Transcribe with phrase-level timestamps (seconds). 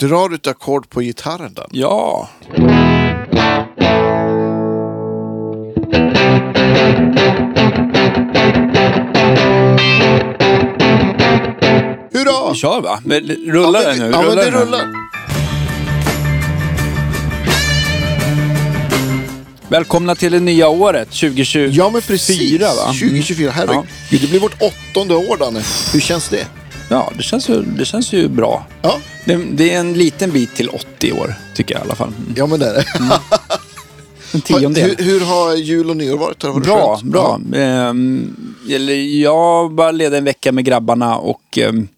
[0.00, 1.66] Drar du ett ackord på gitarren då?
[1.70, 2.28] Ja.
[12.12, 12.52] Hurra!
[12.52, 13.00] Vi kör va?
[13.04, 14.12] Men Rullar ja, den men, nu?
[14.12, 15.08] Ja, men det den rullar.
[19.68, 22.60] Välkomna till det nya året, 2024 Ja, men precis.
[22.60, 22.68] va?
[22.86, 23.50] 2024.
[23.50, 25.62] Herregud, det blir vårt åttonde år, Danne.
[25.92, 26.46] Hur känns det?
[26.88, 28.66] Ja, det känns ju, det känns ju bra.
[28.82, 32.08] Ja, Det, det är en liten bit till 80 år, tycker jag i alla fall.
[32.08, 32.34] Mm.
[32.36, 32.84] ja men det är det.
[34.34, 34.94] En tiondel.
[34.98, 36.42] hur, hur har jul och nyår varit?
[36.42, 37.12] Har det varit Bra, skönt?
[37.52, 37.60] bra.
[37.60, 41.88] Ehm, eller jag bara ledde en vecka med grabbarna och ehm,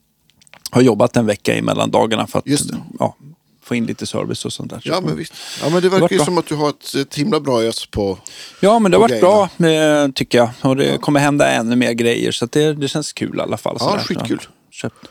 [0.70, 2.76] har jobbat en vecka i mellandagarna för att det.
[2.98, 3.16] Ja,
[3.62, 4.80] få in lite service och sånt där.
[4.84, 5.32] Ja, men visst.
[5.62, 6.24] Ja, men det verkar ju bra.
[6.24, 8.18] som att du har ett, ett himla bra ös på...
[8.60, 10.50] Ja, men det har varit bra eh, tycker jag.
[10.60, 12.32] Och det kommer hända ännu mer grejer.
[12.32, 13.76] Så det, det känns kul i alla fall.
[13.80, 14.02] Ja, sådär.
[14.02, 14.40] skitkul.
[14.82, 15.06] Köpt.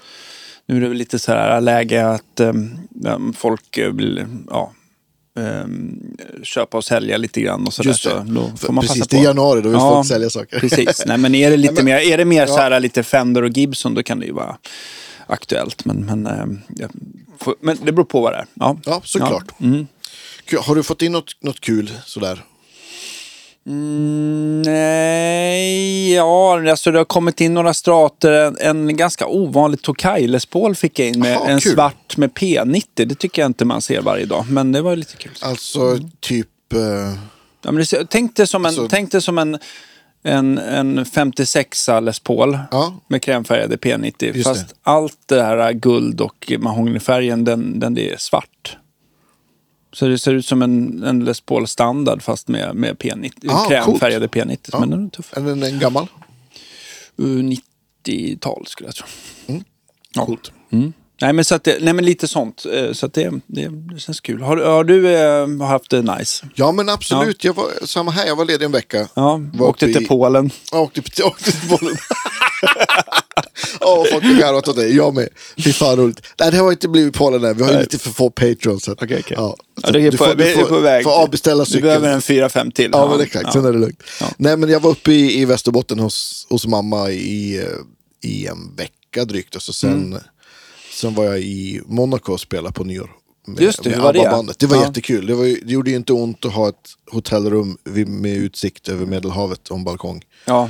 [0.65, 4.73] Nu är det väl lite så här läge att ehm, folk eh, vill ja,
[5.39, 5.99] ehm,
[6.43, 7.89] köpa och sälja lite grann och sådär.
[7.89, 8.09] Just det.
[8.09, 9.25] Så då får man precis, passa det är på.
[9.25, 10.59] januari, då vill folk sälja saker.
[10.59, 11.03] Precis.
[11.05, 12.57] Nej, men är det lite Nej, men- mer, är det mer så Ja.
[12.61, 14.57] här lite Fender och Gibson då kan det ju vara
[15.27, 15.85] aktuellt.
[15.85, 16.91] Men, men, jag
[17.39, 18.45] får, men det beror på vad det är.
[18.53, 19.45] Ja, Ja, såklart.
[19.57, 19.65] Ja.
[19.65, 19.87] Mm.
[20.59, 22.43] Har du fått in något, något kul sådär?
[23.67, 28.31] Mm, nej, ja, alltså det har kommit in några strater.
[28.31, 28.55] En,
[28.89, 31.71] en ganska ovanlig Tokai Les Paul fick jag in med Jaha, en kul.
[31.73, 32.83] svart med P90.
[33.05, 35.31] Det tycker jag inte man ser varje dag, men det var ju lite kul.
[35.41, 36.73] Alltså, typ...
[36.73, 36.79] eh,
[37.63, 39.57] Ja, men det, tänk dig som en, Alltså- tänk dig som en,
[40.23, 42.93] en, en 56 Les Paul Ja.
[43.07, 44.13] med krämfärgade P90.
[44.35, 44.75] Just fast det.
[44.83, 48.77] allt det här guld och mahognyfärgen, den, den är svart.
[49.93, 53.67] Så det ser ut som en, en Les Paul standard fast med, med P90, Ah,
[53.69, 54.79] krämfärgade P90.
[54.79, 55.33] Men den är tuff.
[55.37, 56.07] är den en gammal?
[57.21, 57.43] Uh,
[58.05, 59.07] 90-tal skulle jag tro.
[60.15, 60.25] Ja.
[60.25, 60.51] Coolt.
[60.71, 60.93] Mm.
[61.21, 62.65] Nej, men så att det, nej, men lite sånt.
[62.73, 64.41] Eh, Så att det, det, det känns kul.
[64.41, 66.45] Har, har du eh, haft det nice?
[66.55, 67.43] Ja, men absolut.
[67.43, 69.07] Jag var, samma här, jag var ledig en vecka.
[69.13, 70.49] Ja, Var åkte till i- Polen.
[70.71, 71.95] Jag åkte, åkte till Polen.
[73.79, 74.95] Ja, folk har garvat åt dig.
[74.95, 75.29] Jag med.
[75.57, 76.21] Fy fan roligt.
[76.39, 77.57] Nej, det har inte blivit Polen än.
[77.57, 78.87] Vi har ju lite för få patrons.
[78.87, 79.23] Okej, okej.
[79.37, 81.03] Ja, Ja, är du på, får, vi du är på väg.
[81.03, 81.83] får avbeställa Du cykeln.
[81.87, 82.89] behöver en 4-5 till.
[82.93, 83.53] Ja, men exakt.
[83.53, 84.03] Sen är det lugnt.
[84.19, 84.27] Ja.
[84.37, 87.65] Nej, men jag var uppe i, i Västerbotten hos, hos mamma i,
[88.23, 89.55] i en vecka drygt.
[89.55, 90.19] Och så sen, Mm.
[90.93, 93.11] sen var jag i Monaco och spelade på nyår.
[93.47, 94.19] Med, Just det, med var det?
[94.19, 94.59] ABBA-bandet.
[94.59, 94.85] Det var Ja.
[94.85, 95.25] jättekul.
[95.27, 96.75] Det, var, det gjorde ju inte ont att ha ett
[97.11, 97.77] hotellrum
[98.07, 100.21] med utsikt över Medelhavet och en balkong.
[100.45, 100.69] Ja,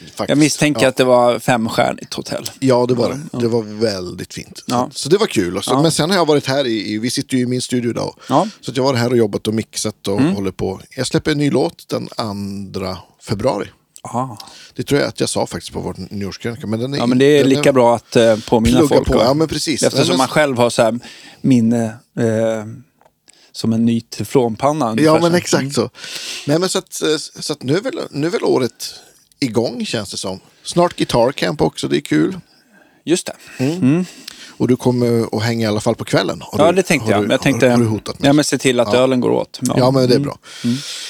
[0.00, 0.28] Faktiskt.
[0.28, 0.88] jag misstänker ja.
[0.88, 2.50] att det var femstjärnigt hotell.
[2.58, 3.38] Ja, det var det.
[3.40, 4.62] Det var väldigt fint.
[4.66, 4.88] Ja.
[4.92, 5.56] Så, så det var kul.
[5.56, 5.82] Och så, Ja.
[5.82, 8.14] Men sen har jag varit här i, vi sitter ju i min studio idag.
[8.28, 8.36] Ja.
[8.36, 8.50] Mm.
[8.60, 10.80] Så jag var här och jobbat och mixat och håller på.
[10.96, 13.68] Jag släpper en ny låt den 2 februari.
[14.02, 14.38] Aha.
[14.74, 16.66] Det tror jag att jag sa faktiskt på vår nyårskrönika.
[16.66, 19.14] Men den är, Ja, men det är lika bra att eh, påminna folk på.
[19.14, 19.20] om.
[19.24, 19.82] Ja, men precis.
[19.82, 20.98] Eftersom Men- man själv har så här
[21.40, 21.84] minne
[22.18, 22.64] eh,
[23.52, 24.94] som en ny teflonpanna.
[24.98, 25.90] Ja, men exakt så.
[26.46, 28.94] Nej, men så att, eh, så att nu, är väl, nu är väl året
[29.40, 30.40] igång känns det som.
[30.62, 32.40] Snart Guitar Camp också, det är kul.
[33.04, 34.04] Just det.
[34.58, 36.42] Och du kommer att hänga i alla fall på kvällen.
[36.42, 37.28] Har Ja, du, det tänkte har jag.
[37.28, 38.28] Du, jag tänkte, har, du hotat med?
[38.28, 38.98] ja, men se till att Ja.
[38.98, 39.60] ölen går åt.
[39.76, 40.38] Ja, men det är bra.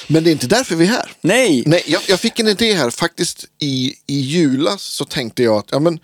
[0.07, 1.11] Men det är inte därför vi är här.
[1.21, 1.63] Nej!
[1.65, 2.89] Nej, jag, jag fick en idé här.
[2.89, 5.99] Faktiskt i, i julas så tänkte jag att ja, men,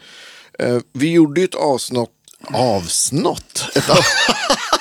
[0.60, 2.10] eh, vi gjorde ju ett avsnott.
[2.54, 3.64] Avsnott?
[3.76, 3.98] Ett av...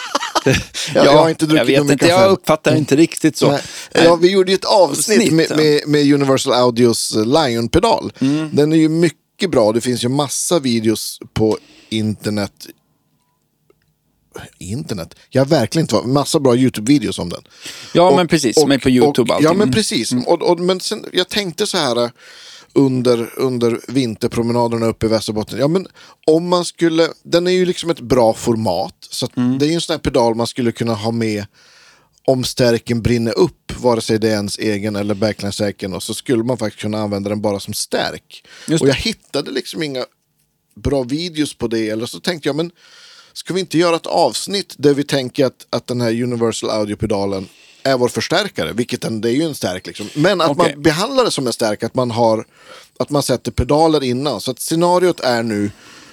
[0.94, 3.50] jag, jag har inte druckit jag vet inte, jag uppfattar inte riktigt så.
[3.50, 3.60] Nej.
[3.92, 5.56] Ja, vi gjorde ju ett avsnitt Avsnitt, med, ja.
[5.56, 8.12] med, med Universal Audios eh, Lion-pedal.
[8.20, 8.48] Mm.
[8.52, 9.72] Den är ju mycket bra.
[9.72, 11.58] Det finns ju massa videos på
[11.88, 12.52] internet.
[14.58, 15.14] Internet?
[15.30, 16.06] Jag har verkligen inte varit.
[16.06, 17.42] Massa bra YouTube-videos om den.
[17.92, 18.56] Ja, Och- men precis.
[18.56, 19.44] och- Som är på YouTube och, allting.
[19.44, 19.72] Ja, men Mm.
[19.72, 20.12] precis.
[20.26, 22.10] Och, och, men sen, jag tänkte så här eh,
[22.74, 25.58] under, under vinterpromenaderna uppe i Västerbotten.
[25.58, 25.86] Ja, men
[26.26, 28.94] om man skulle, den är ju liksom ett bra format.
[29.10, 29.58] Så Mm.
[29.58, 31.46] det är ju en sån här pedal man skulle kunna ha med
[32.26, 35.94] om stärken brinner upp, vare sig det är ens egen eller backline-stärken.
[35.94, 38.44] Och så skulle man faktiskt kunna använda den bara som stärk.
[38.80, 40.04] Och jag hittade liksom inga
[40.74, 41.88] bra videos på det.
[41.90, 42.70] Eller så tänkte jag, men
[43.32, 47.48] ska vi inte göra ett avsnitt där vi tänker att, att den här Universal Audio-pedalen
[47.84, 50.06] är vår förstärkare, vilket den, det är ju en stärk liksom.
[50.14, 50.72] Men att Okej.
[50.74, 52.44] man behandlar det som en stärk, att man har
[52.98, 54.40] att man sätter pedaler innan.
[54.40, 55.70] Så att scenariot är nu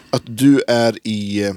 [0.10, 1.54] att du är i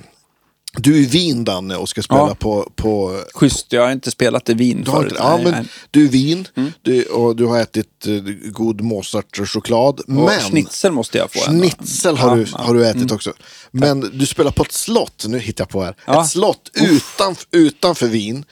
[0.77, 2.35] du är i Wien Danne och ska spela Ja.
[2.35, 5.13] på, på Schysst, jag har inte spelat i Wien har förut.
[5.19, 5.65] ja, men nej.
[5.91, 6.73] du är i Wien Mm.
[6.83, 8.15] du, och du har ätit eh,
[8.51, 10.01] god Mozart-choklad.
[10.01, 11.51] Och Men schnitzel måste jag få.
[11.51, 11.61] ändå.
[11.69, 12.59] Schnitzel har, Ja, du, ja.
[12.59, 13.33] har du ätit också.
[13.71, 16.21] Men du spelar på ett slott, nu hittar jag på här.
[16.23, 18.45] Ett slott utan, utanför Wien.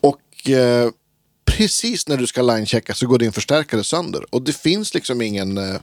[0.00, 0.90] Och eh,
[1.56, 4.24] precis när du ska linechecka så går din förstärkare sönder.
[4.30, 5.58] Och det finns liksom ingen...
[5.58, 5.80] Eh,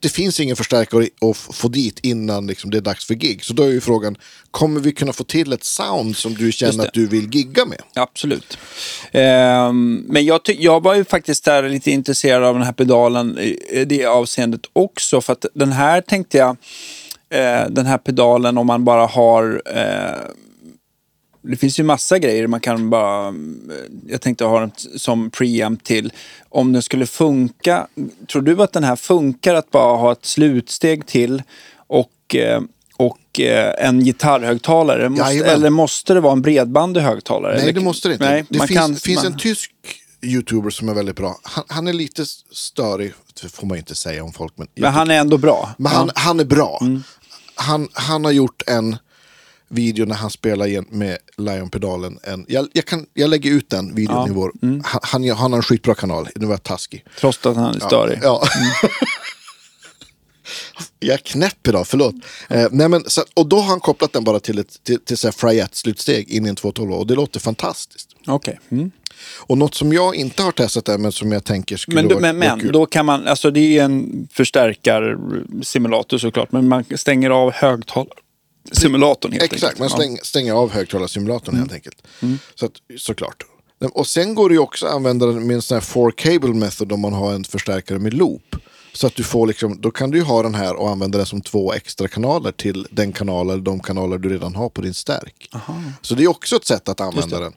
[0.00, 3.44] det finns ingen förstärkare att få dit innan liksom, det är dags för gig.
[3.44, 4.16] Så då är ju frågan,
[4.50, 7.82] kommer vi kunna få till ett sound som du känner att du vill gigga med?
[7.94, 8.58] Absolut.
[9.12, 13.58] Ehm, men jag, jag var ju faktiskt där lite intresserad av den här pedalen i
[13.70, 15.20] i det avseendet också.
[15.20, 16.56] För att den här tänkte jag,
[17.28, 20.30] eh, den här pedalen om man bara har eh,
[21.44, 23.34] det finns ju massa grejer man kan bara...
[24.06, 26.12] Jag tänkte ha den som preamp till.
[26.48, 27.86] Om den skulle funka,
[28.32, 31.42] tror du att den här funkar att bara ha ett slutsteg till
[31.86, 32.62] och, eh,
[32.96, 35.08] och eh, en gitarrhögtalare?
[35.08, 37.52] Måste, eller måste det vara en bredbandig högtalare?
[37.52, 38.30] Nej, Eller- det måste det inte.
[38.30, 39.72] Nej, det man finns, kan, finns man, en tysk
[40.22, 41.38] youtuber som är väldigt bra.
[41.42, 43.12] Han, han är lite störig,
[43.42, 44.52] det får man inte säga om folk.
[44.56, 45.74] Men, men han är ändå bra.
[45.78, 46.78] men han, han är bra.
[46.80, 47.02] Mm.
[47.54, 48.96] Han, han har gjort en
[49.74, 52.18] video när han spelar med Lion-pedalen.
[52.22, 54.52] En, jag, jag, kan, jag lägger ut den videon i vår.
[54.62, 54.82] Mm.
[54.84, 57.04] Han, han, han har en skitbra kanal, nu var jag taskig.
[57.20, 58.18] Trots att han är störig.
[58.22, 58.42] Ja.
[61.00, 62.14] jag är knäpp idag, förlåt.
[62.48, 65.16] Eh, nej men, så, och då har han kopplat den bara till ett till, till
[65.16, 68.08] Fryette-slutsteg in i en 212 och det låter fantastiskt.
[68.26, 68.58] Okej.
[68.70, 68.90] Mm.
[69.46, 72.20] Och något som jag inte har testat än men som jag tänker skulle Men, vara,
[72.20, 72.72] men, vara men kul.
[72.72, 77.50] då kan man, alltså det är en förstärkarsimulator såklart, men man stänger av
[78.64, 80.02] högtalarsimulatorn helt Exakt, man enkelt.
[80.02, 81.60] stäng, stänger av högtalarsimulatorn Mm.
[81.60, 82.02] helt enkelt.
[82.54, 83.42] Så att, såklart.
[83.92, 86.48] Och sen går det ju också att använda den med en sån här four cable
[86.54, 88.56] method om man har en förstärkare med loop.
[88.92, 91.26] Så att du får liksom, då kan du ju ha den här och använda den
[91.26, 94.94] som två extra kanaler till den kanal eller de kanaler du redan har på din
[94.94, 95.50] stärk.
[96.02, 97.52] Så det är också ett sätt att använda den.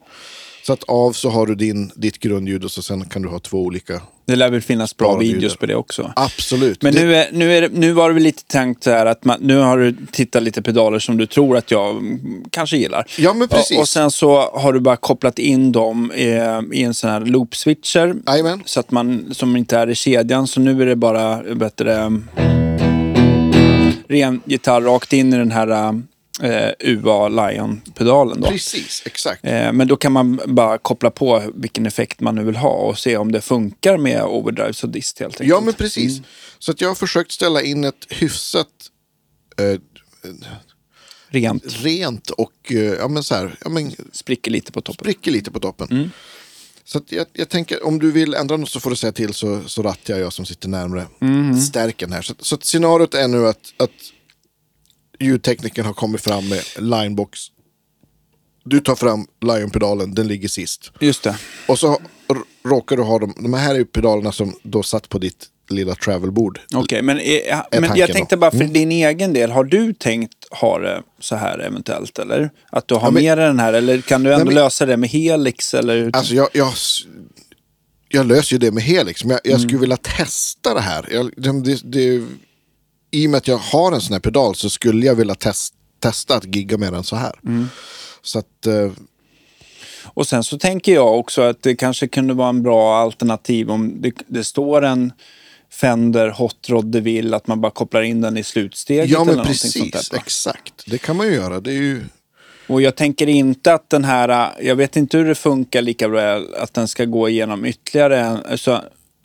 [0.68, 3.40] Så att av så har du din, ditt grundljud och så sen kan du ha
[3.40, 4.02] två olika.
[4.26, 6.14] Det lär väl finnas bra videos på det också.
[6.16, 6.82] Absolut.
[6.84, 9.06] Men Det- nu, är, nu, är det, nu var det väl lite tänkt så här
[9.06, 12.02] att man, nu har du tittat lite pedaler som du tror att jag
[12.50, 13.06] kanske gillar.
[13.18, 13.80] Ja, men precis.
[13.80, 17.56] Och, sen så har du bara kopplat in dem eh, i en sån här loop
[17.56, 18.16] switcher.
[18.28, 18.62] Jajamän.
[18.66, 20.48] Så att man, som inte är i kedjan.
[20.48, 22.12] Så nu är det bara bättre
[24.08, 26.02] ren gitarr rakt in i den här
[26.42, 28.42] eh, UA Lion-pedalen.
[28.42, 28.48] Då.
[28.48, 29.46] Precis, exakt.
[29.46, 33.00] Eh, men då kan man bara koppla på vilken effekt man nu vill ha och
[33.00, 35.50] se om det funkar med overdrives och dist helt enkelt.
[35.50, 36.22] Ja, men precis.
[36.60, 38.68] Så att jag har försökt ställa in ett hyfsat
[39.60, 39.80] eh,
[41.30, 41.64] Rent.
[41.84, 45.04] rent och eh, ja, men så här, ja, men, Spricker lite på toppen.
[45.06, 45.88] spricker lite på toppen.
[45.92, 46.10] Mm.
[46.84, 49.34] Så att jag, jag tänker, om du vill ändra något så får du säga till
[49.34, 51.58] så, så rattar jag som sitter närmre Mm.
[51.62, 52.22] stärken här.
[52.22, 53.92] Så, så att scenariot är nu att, att
[55.20, 57.40] ljudteknikern har kommit fram med linebox.
[58.66, 60.92] Du tar fram Lion-pedalen, den ligger sist.
[61.00, 61.36] Just det.
[61.68, 62.00] Och så
[62.66, 65.96] råkar du ha dem, de här är ju pedalerna som då satt på ditt lilla
[65.96, 66.60] travelbord.
[66.76, 67.24] Okej, men, eh,
[67.72, 68.14] Är men jag då.
[68.14, 68.74] tänkte bara för Mm.
[68.74, 69.52] din egen del.
[69.52, 72.20] Har du tänkt ha det så här eventuellt?
[72.20, 72.50] Eller?
[72.72, 73.74] Att du har Ja, men- med dig den här?
[73.74, 75.74] Eller kan du ändå men- lösa det med Helix?
[75.74, 76.10] Eller?
[76.14, 76.74] Alltså jag, jag,
[78.10, 79.68] jag löser ju det med Helix, men jag, jag Mm.
[79.68, 81.06] skulle vilja testa det här.
[81.12, 81.32] Jag,
[81.64, 82.24] det, det,
[83.12, 85.74] I och med att jag har en sån här pedal så skulle jag vilja test,
[86.00, 87.40] testa att gigga med den så här.
[87.46, 87.68] Mm.
[88.22, 88.92] Så att, eh,
[90.04, 94.02] Och sen så tänker jag också att det kanske kunde vara en bra alternativ om
[94.02, 95.14] det, det står en
[95.72, 99.10] Fender Hot Rod DeVille, att man bara kopplar in den i slutsteget.
[99.10, 100.84] ja eller men precis, exakt.
[100.86, 101.60] Det kan man ju göra.
[101.60, 102.06] Det är ju,
[102.68, 106.42] Och jag tänker inte att den här, jag vet inte hur det funkar lika bra,
[106.58, 108.84] att den ska gå igenom ytterligare alltså,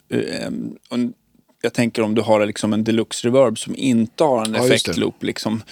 [0.09, 0.49] eh,
[1.63, 5.23] jag tänker om du har liksom en deluxe reverb som inte har en Ja, effektloop.
[5.23, 5.63] Liksom.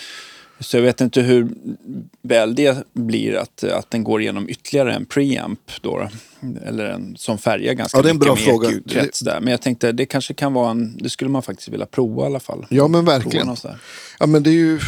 [0.59, 1.49] Så jag vet inte hur
[2.21, 6.09] väl det blir att, att den går igenom ytterligare en preamp då.
[6.65, 8.69] Eller en som färgar ganska Ja, det är en mycket bra med fråga.
[8.69, 9.39] EQ-krets där.
[9.41, 12.25] Men jag tänkte det kanske kan vara en, det skulle man faktiskt vilja prova i
[12.25, 12.65] alla fall.
[12.69, 13.55] ja men verkligen.
[14.19, 14.79] Ja men det är ju,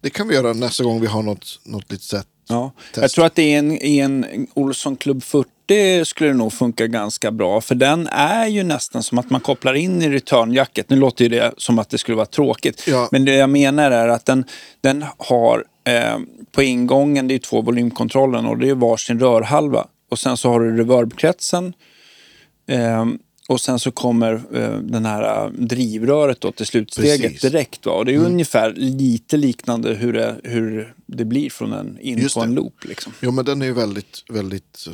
[0.00, 2.26] det kan vi göra nästa gång vi har något, något litet sätt.
[2.50, 3.02] Ja, Test.
[3.02, 7.30] jag tror att i en, i en Olsson Club 40 skulle det nog funka ganska
[7.30, 7.60] bra.
[7.60, 10.90] För den är ju nästan som att man kopplar in i returnjacket.
[10.90, 12.84] Nu låter ju det som att det skulle vara tråkigt.
[12.86, 13.08] Ja.
[13.12, 14.44] Men det jag menar är att den,
[14.80, 16.18] den har eh,
[16.52, 19.86] på ingången, det är två volymkontrollen och det är varsin rörhalva.
[20.10, 21.72] Och sen så har du reverbkretsen.
[22.68, 23.06] Eh,
[23.50, 27.40] och sen så kommer eh, den här eh, drivröret då till slutsteget Precis.
[27.40, 27.86] direkt.
[27.86, 27.92] Va?
[27.92, 32.18] Och det är ju ungefär lite liknande hur det, hur det blir från en in
[32.18, 32.56] Just på en det.
[32.56, 32.84] loop.
[32.84, 33.12] Liksom.
[33.20, 34.92] Jo men den är ju väldigt, väldigt, eh,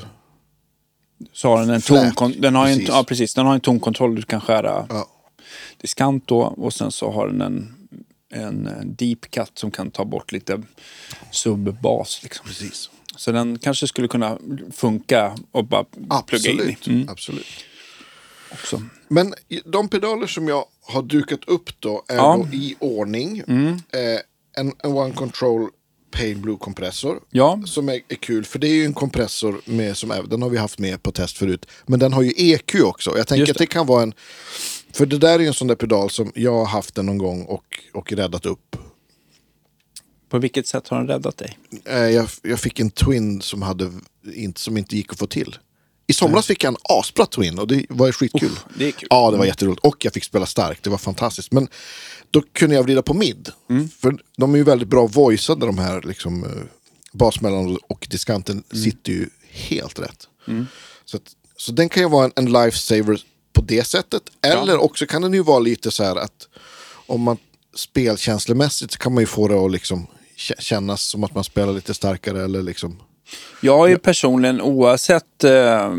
[1.32, 2.94] Så har den en den har ju en, precis.
[2.94, 3.34] ja, precis.
[3.34, 5.08] Den har en tonkontroll du kan skära ja.
[5.80, 6.40] diskant då.
[6.40, 7.74] Och sen så har den en,
[8.30, 10.62] en eh, deep cut som kan ta bort lite
[11.30, 12.20] subbas.
[12.22, 12.46] Liksom.
[12.46, 12.90] Precis.
[13.16, 14.38] Så den kanske skulle kunna
[14.72, 15.84] funka och bara
[16.26, 16.62] plugga in i.
[16.62, 16.86] Absolut.
[16.86, 17.46] Mm, Absolut.
[18.52, 18.82] Också.
[19.08, 19.34] Men
[19.64, 22.34] de pedaler som jag har dukat upp då är Ja.
[22.34, 22.50] Mm.
[22.50, 23.38] då i ordning.
[23.38, 24.20] Eh,
[24.56, 25.70] en, en One Control
[26.10, 27.20] Pale Blue kompressor.
[27.30, 27.62] Ja.
[27.66, 30.58] Som är, är kul, för det är ju en kompressor med, som den har vi
[30.58, 31.66] haft med på test förut.
[31.86, 33.16] Men den har ju EQ också.
[33.16, 34.14] Jag tänker Just att det kan vara en
[34.92, 37.18] För det där är ju en sån där pedal som jag har haft den någon
[37.18, 38.76] gång och, och räddat upp.
[40.28, 41.58] På vilket sätt har den räddat dig?
[41.84, 43.92] Eh, jag, jag fick en Twin som, hade,
[44.54, 45.56] som inte gick att få till.
[46.06, 48.50] I somras fick jag en asbra Twin och det var skitkul.
[48.52, 49.06] Uff, det är kul.
[49.10, 49.84] Ja, det var jätteroligt.
[49.84, 51.52] Och jag fick spela starkt, det var fantastiskt.
[51.52, 51.68] Men
[52.30, 53.48] då kunde jag vrida på mid.
[53.70, 53.88] Mm.
[53.88, 56.50] För de är ju väldigt bra voiceade de här liksom, eh,
[57.12, 58.84] basmellan och diskanten Mm.
[58.84, 60.28] sitter ju helt rätt.
[61.04, 61.22] Så, att,
[61.56, 63.22] så den kan ju vara en, en lifesaver
[63.52, 64.22] på det sättet.
[64.42, 66.48] Eller också kan den ju vara lite så här att
[67.06, 67.36] om man
[67.74, 71.72] spelkänslomässigt så kan man ju få det att liksom kä- kännas som att man spelar
[71.72, 73.02] lite starkare eller liksom.
[73.60, 75.90] Jag ju personligen, oavsett eh,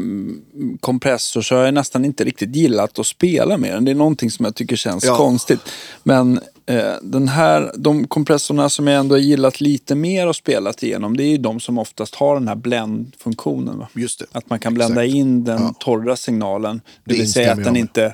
[0.80, 3.86] kompressor, så har jag nästan inte riktigt gillat att spela med den.
[3.86, 5.18] Det är någonting som jag tycker känns Ja.
[5.18, 5.60] konstigt.
[6.04, 10.84] Men eh, den här, de kompressorna som jag ändå har gillat lite mer och spelat
[10.84, 13.80] igenom, det är ju de som oftast har den här blend-funktionen.
[13.80, 13.88] Va?
[13.94, 14.26] Just det.
[14.32, 15.16] Att man kan blända Exakt.
[15.16, 15.74] in den Ja.
[15.80, 16.82] torra signalen.
[17.06, 18.14] Det, Det vill säga att den jag inte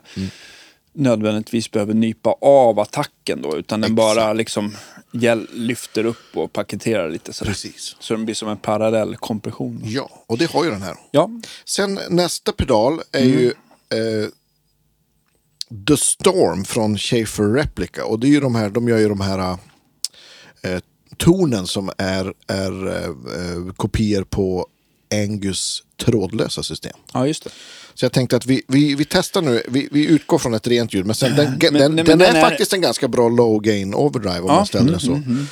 [0.96, 3.96] nödvändigtvis behöver nypa av attacken då, utan den Exakt.
[4.18, 4.76] bara liksom
[5.52, 7.52] lyfter upp och paketerar lite sådär.
[7.52, 7.96] Precis.
[8.00, 9.82] Så den blir som en parallell kompression.
[9.86, 10.96] Ja, och det har ju den här.
[11.12, 11.30] Ja,
[11.66, 13.48] Sen nästa pedal är ju
[13.90, 14.30] eh,
[15.88, 18.06] The Storm från Schaefer Replica.
[18.06, 19.58] Och det är ju de här, de gör ju de här
[20.62, 20.80] eh,
[21.18, 24.68] tonen som är, är eh, eh, kopior på
[25.14, 26.98] Angus trådlösa system.
[27.14, 27.50] ja just det.
[27.96, 30.94] Så jag tänkte att vi, vi, vi testar nu, vi, vi utgår från ett rent
[30.94, 33.30] ljud, men, sen, den, den, nej, den, men den är, är- faktiskt en ganska bra
[33.30, 35.46] low gain overdrive om Ja, man ställer mm, den så.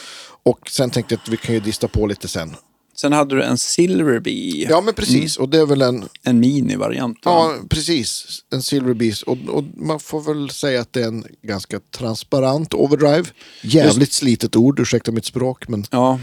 [0.43, 2.55] Och sen tänkte jag att vi kan ju dista på lite sen.
[2.95, 7.25] Sen hade du en Silverbee, Ja men precis, och det är väl en, en mini-variant.
[7.25, 7.31] va?
[7.31, 9.23] ja precis, en Silver Beast.
[9.23, 13.23] Och, och man får väl säga att det är en ganska transparent overdrive.
[13.61, 15.67] Jävligt slitet ord, ursäkta mitt språk.
[15.67, 16.19] Men ja.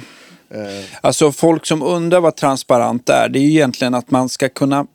[0.51, 4.49] eh, Alltså folk som undrar vad transparent är, det är ju egentligen att man ska
[4.49, 4.87] kunna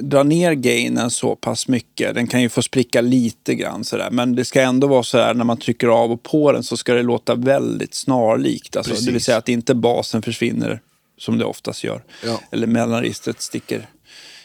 [0.00, 2.14] dra ner gainen så pass mycket.
[2.14, 4.08] Den kan ju få spricka lite grann sådär.
[4.10, 6.76] Men det ska ändå vara så här när man trycker av och på den så
[6.76, 8.76] ska det låta väldigt snarlikt.
[8.76, 10.80] Alltså, det vill säga att inte basen försvinner
[11.18, 12.02] som det oftast gör.
[12.24, 12.40] Ja.
[12.50, 13.86] Eller mellanregistret sticker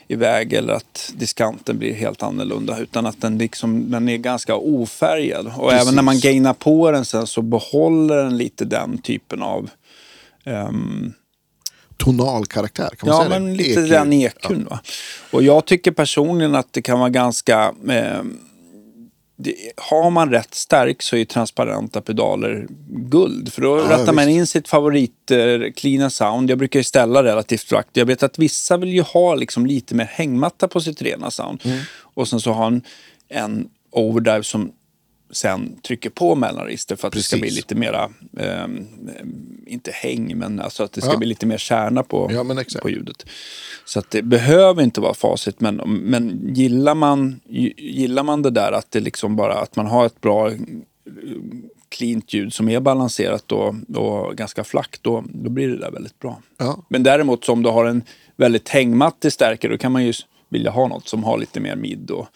[0.08, 2.80] iväg eller att diskanten blir helt annorlunda.
[2.80, 5.48] Utan att den, liksom, den är ganska ofärgad.
[5.58, 5.82] Och Precis.
[5.82, 9.70] även när man gainar på den sen så behåller den lite den typen av
[10.44, 11.14] ehm,
[11.98, 13.64] tonal karaktär, kan man Ja, säga men det?
[13.64, 13.90] lite EQ.
[13.90, 14.68] den ekun.
[14.70, 14.80] Va?
[15.32, 17.74] Och jag tycker personligen att det kan vara ganska...
[17.90, 18.22] Eh,
[19.40, 23.54] det, har man rätt stärk så är transparenta pedaler guld.
[23.54, 25.38] För då Ja, rättar man in sitt favorit eh,
[25.76, 26.50] cleana sound.
[26.50, 27.90] Jag brukar ju ställa relativt rakt.
[27.94, 31.62] Jag vet att vissa vill ju ha liksom lite mer hängmatta på sitt rena sound.
[31.66, 31.80] Mm.
[32.00, 32.82] Och sen så har en,
[33.30, 34.72] en overdrive som
[35.32, 37.58] sen trycker på mellanregister för att det ska bli Precis.
[37.58, 38.68] lite mera, eh,
[39.68, 41.18] inte häng, men alltså att det ska Ja.
[41.18, 42.46] bli lite mer kärna på, Ja,
[42.82, 43.26] på ljudet.
[43.86, 47.40] Så att det behöver inte vara facit, men, men gillar, man,
[47.78, 50.52] gillar man det där att det liksom bara att man har ett bra
[51.90, 56.20] cleant ljud som är balanserat och, och ganska flackt, då, då blir det där väldigt
[56.20, 56.42] bra.
[56.58, 56.86] Ja.
[56.90, 58.04] Men däremot om du har en
[58.36, 60.14] väldigt hängmattig stärkare, då kan man ju
[60.50, 62.12] vilja ha något som har lite mer mid.
[62.12, 62.28] Och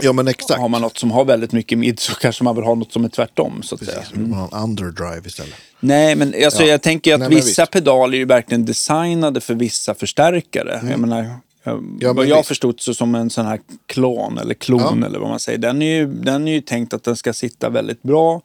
[0.00, 0.60] ja, men exakt.
[0.60, 3.04] har man något som har väldigt mycket mid så kanske man vill ha något som
[3.04, 3.62] är tvärtom.
[3.62, 3.98] Så att säga.
[4.00, 5.54] Precis, man har en underdrive istället.
[5.80, 6.68] Nej, men alltså, Ja.
[6.68, 10.80] jag tänker att Nej, vissa pedaler är ju verkligen designade för vissa förstärkare.
[10.90, 11.36] Jag menar, jag-
[11.72, 11.98] Mm.
[12.00, 12.48] Ja, vad jag visst.
[12.48, 15.06] förstått så som en sån här klon eller klon Ja.
[15.06, 15.58] eller vad man säger.
[15.58, 18.40] Den är, ju, den är ju tänkt att den ska sitta väldigt bra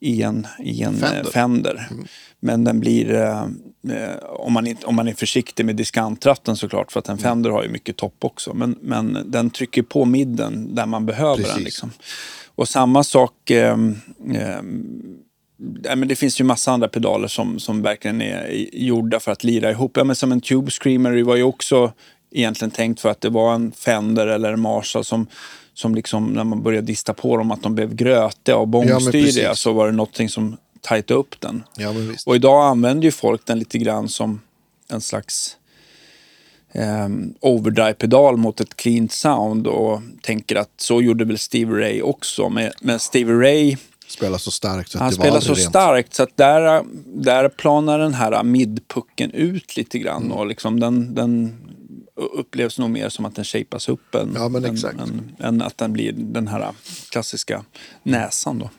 [0.00, 1.24] i en, i en Fender.
[1.24, 1.86] Fender.
[1.88, 2.08] Fender.
[2.40, 3.42] Men den blir, eh,
[3.90, 7.18] eh, om, man inte, om man är försiktig med diskantratten såklart, för att Mm.
[7.18, 8.54] en Fender har ju mycket topp också.
[8.54, 11.54] Men, men den trycker på midden där man behöver Precis.
[11.54, 11.64] den.
[11.64, 11.90] Liksom.
[12.54, 13.78] Och samma sak, eh,
[14.34, 14.62] eh,
[15.96, 19.70] men det finns ju massa andra pedaler som, som verkligen är gjorda för att lira
[19.70, 19.96] ihop.
[19.96, 21.92] Ja, men som en Tube Screamer var ju också
[22.30, 25.26] egentligen tänkt för att det var en Fender eller en Marshall som,
[25.76, 29.58] som liksom, när man började dista på dem, att de blev grötiga och bångstyriga, precis.
[29.58, 31.64] så var det någonting som tajtade upp den.
[31.76, 31.94] Ja.
[32.26, 34.40] Och idag använder ju folk den lite grann som
[34.88, 35.56] en slags
[36.74, 42.48] um, overdrive-pedal mot ett clean sound och tänker att så gjorde väl Stevie Ray också.
[42.48, 43.76] Men, men Stevie Ray
[44.08, 45.68] Spelar så starkt så han spelar så rent.
[45.68, 50.22] starkt så att där, där planar den här midpucken ut lite grann.
[50.22, 50.32] Mm.
[50.32, 51.54] Och liksom den, den
[52.16, 55.78] upplevs nog mer som att den shapas upp än, Ja, men än, än, än att
[55.78, 56.70] den blir den här
[57.10, 57.64] klassiska
[58.02, 58.58] näsan.
[58.58, 58.70] Då.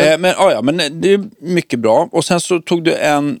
[0.00, 2.08] Eh, men, ja, ja, men det är mycket bra.
[2.12, 3.40] Och sen så tog du en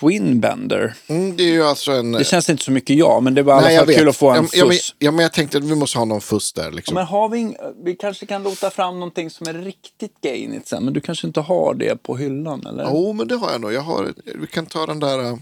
[0.00, 0.94] Twin Bender.
[1.06, 2.12] Mm, det är ju alltså en...
[2.12, 4.16] Det känns inte så mycket ja, men det var i alla jag fall kul att
[4.16, 4.94] få en ja, ja, men, fuss.
[4.98, 6.70] ja, men jag tänkte att vi måste ha någon fuss där.
[6.70, 6.94] Liksom.
[6.94, 10.84] Men har vi, ing- vi kanske kan lota fram någonting som är riktigt gainigt sen,
[10.84, 12.80] men du kanske inte har det på hyllan?
[12.84, 13.72] Jo, men det har jag nog.
[13.72, 15.38] Jag har, vi kan ta den där...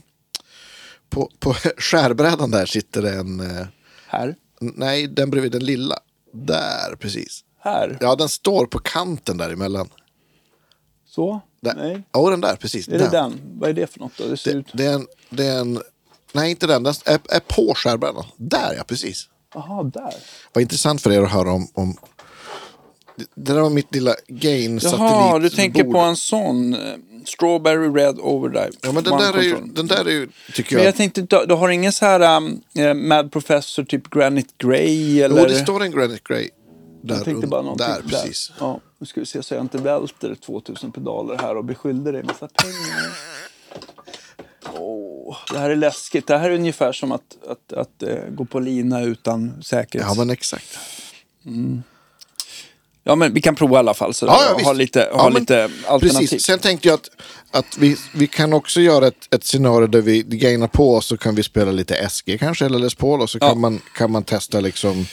[1.11, 3.41] På, på skärbrädan där sitter en...
[3.41, 3.67] äh,
[4.09, 4.35] Här?
[4.61, 5.99] Nej, den bredvid den lilla.
[6.33, 7.45] Där, precis.
[7.61, 7.99] Här?
[8.01, 9.89] Ja, den står på kanten däremellan.
[11.07, 11.41] Så?
[11.61, 11.75] Där.
[11.75, 12.03] Nej.
[12.13, 12.89] Ja, den där, precis.
[12.89, 13.41] Är det den?
[13.45, 14.25] Vad är det för något då?
[14.29, 14.67] Det ser Det, ut...
[14.73, 15.83] det, är en, det är en...
[16.33, 16.83] Nej, inte den.
[16.83, 18.25] Den är, är på skärbrädan.
[18.37, 19.29] Där, ja, precis.
[19.55, 20.15] Jaha, där.
[20.53, 21.69] Vad intressant för er att höra om...
[21.75, 21.97] om
[23.35, 26.75] det där var mitt lilla gain Jaha, du tänker på en sån.
[26.75, 26.81] eh,
[27.25, 28.71] Strawberry Red Overdrive.
[28.81, 30.89] Ja, men den där, är ju, den där är ju, tycker Men jag...
[30.89, 35.23] jag tänkte, du, du har ingen så här um, eh, Mad Professor, typ Granite Grey
[35.23, 35.41] eller?
[35.41, 36.51] Jo, det står en Granite Grey.
[37.03, 38.53] Där, Jag tänkte bara någonting där, precis.
[38.61, 42.23] Ja, nu ska vi se så jag inte välter 2000 pedaler här och beskyller dig
[42.23, 43.13] massa pengar.
[44.75, 46.27] Åh, det här är läskigt.
[46.27, 50.07] Det här är ungefär som att, att, att, eh, gå på lina utan säkerhet.
[50.09, 50.79] Ja, men exakt.
[53.09, 54.15] Ja, men vi kan prova i alla fall.
[54.15, 56.19] Så Ja, ja, ha lite, Ja, ha men lite alternativ.
[56.19, 56.43] Precis.
[56.45, 57.09] Sen tänkte jag att,
[57.51, 61.17] att vi, vi kan också göra ett, ett scenario där vi gainar på och så
[61.17, 63.21] kan vi spela lite SG kanske, eller Les Paul.
[63.21, 63.49] Och så Ja.
[63.49, 65.07] kan, man, kan man testa liksom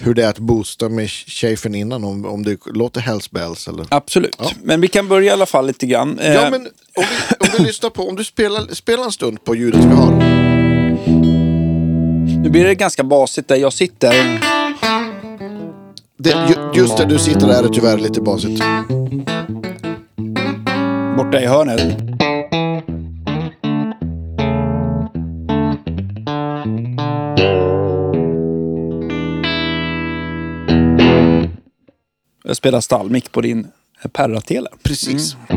[0.00, 2.04] hur det är att boosta med chefen innan.
[2.04, 3.86] Om, om det låter Hells Bells eller...
[3.88, 4.36] Absolut.
[4.38, 4.50] Ja.
[4.62, 6.18] Men vi kan börja i alla fall lite grann.
[6.18, 6.66] Eh, Ja, men om
[6.96, 10.10] vi, om vi lyssnar på, om du spelar, spelar en stund på ljudet vi har.
[12.42, 14.40] Nu blir det ganska basigt där jag sitter.
[16.22, 18.62] Det, ju- just där du sitter där är det tyvärr lite basigt.
[21.16, 21.96] Borta i hörnet.
[32.44, 33.66] Jag spelar stallmick på din
[34.12, 34.68] Perra-tele.
[34.82, 35.36] Precis.
[35.48, 35.54] Ja,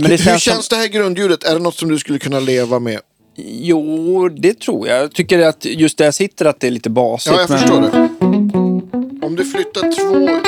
[0.00, 1.44] men det hur känns känns som, det här grundljudet?
[1.44, 3.00] Är det något som du skulle kunna leva med?
[3.36, 4.98] Jo, det tror jag.
[5.02, 7.34] Jag tycker att just där jag sitter att det är lite basigt.
[7.36, 8.65] Ja, jag men- förstår det.
[9.26, 10.40] Om du flyttar två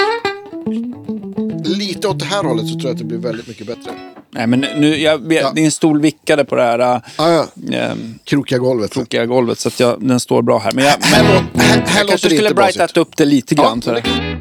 [1.64, 3.90] lite åt det här hållet så tror jag att det blir väldigt mycket bättre.
[4.30, 5.52] Nej, men nu, jag, Ja.
[5.52, 7.46] din stol vickade på det här Ah, ja.
[7.72, 7.92] äh,
[8.24, 8.92] Krokiga golvet.
[8.92, 10.72] krokiga golvet så att jag, den står bra här.
[10.72, 13.62] Men jag, Här, men, lå- här, här jag kanske skulle brightat upp det lite Ja,
[13.62, 13.82] grann.
[13.86, 13.94] här.
[13.94, 14.38] det-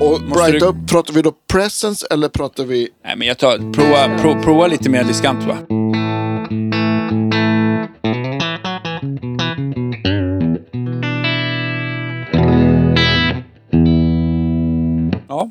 [0.00, 2.88] Och brighta du- upp, pratar vi då presence eller pratar vi...
[3.04, 5.56] Nej, men jag tar, prova, pro, prova lite mer diskant va?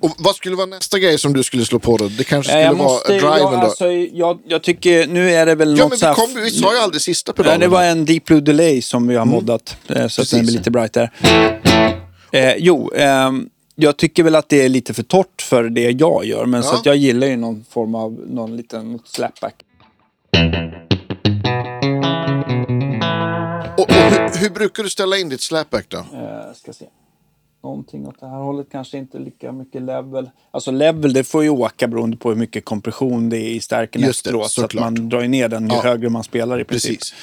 [0.01, 0.07] Ja.
[0.09, 2.07] Och vad skulle vara nästa grej som du skulle slå på då?
[2.07, 3.57] Det kanske Eh, skulle Jag vara måste, driven jag, då?
[3.57, 6.51] alltså, jag, jag tycker, nu är det väl ja, något men så vi, kom, vi
[6.51, 7.59] sa ju aldrig sista pedalen.
[7.59, 9.77] det var en Deep Blue Delay som vi har moddat.
[9.87, 10.31] eh, Så att Precis.
[10.31, 11.11] den blir lite brightare.
[12.31, 16.25] Eh, jo, ehm, jag tycker väl att det är lite för torrt för det jag
[16.25, 16.45] gör.
[16.45, 16.77] Men så Ja.
[16.79, 19.55] att jag gillar ju någon form av, någon liten slapback.
[23.77, 25.97] Och, och hur, hur brukar du ställa in ditt slapback då?
[25.97, 26.85] Eh, ska se.
[27.63, 30.29] Någonting åt det här hållet, kanske inte lika mycket level.
[30.51, 34.01] Alltså level, det får ju åka beroende på hur mycket kompression det är i stärken
[34.01, 34.51] Just det, efteråt.
[34.51, 35.81] Så att man drar ner den ju Ja.
[35.81, 36.99] högre man spelar i princip.
[36.99, 37.13] Precis.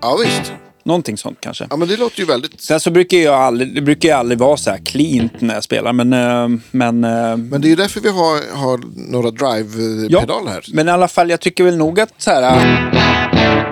[0.00, 0.52] Ja visst.
[0.86, 1.66] Någonting sånt kanske.
[1.70, 2.60] Ja men det låter ju väldigt...
[2.60, 5.64] Sen så brukar jag aldrig, det brukar jag aldrig vara så här cleant när jag
[5.64, 5.92] spelar.
[5.92, 10.64] Men, eh, men, eh, Men det är ju därför vi har, har några drive-pedaler här.
[10.72, 13.66] Men i alla fall, jag tycker väl nog att så här...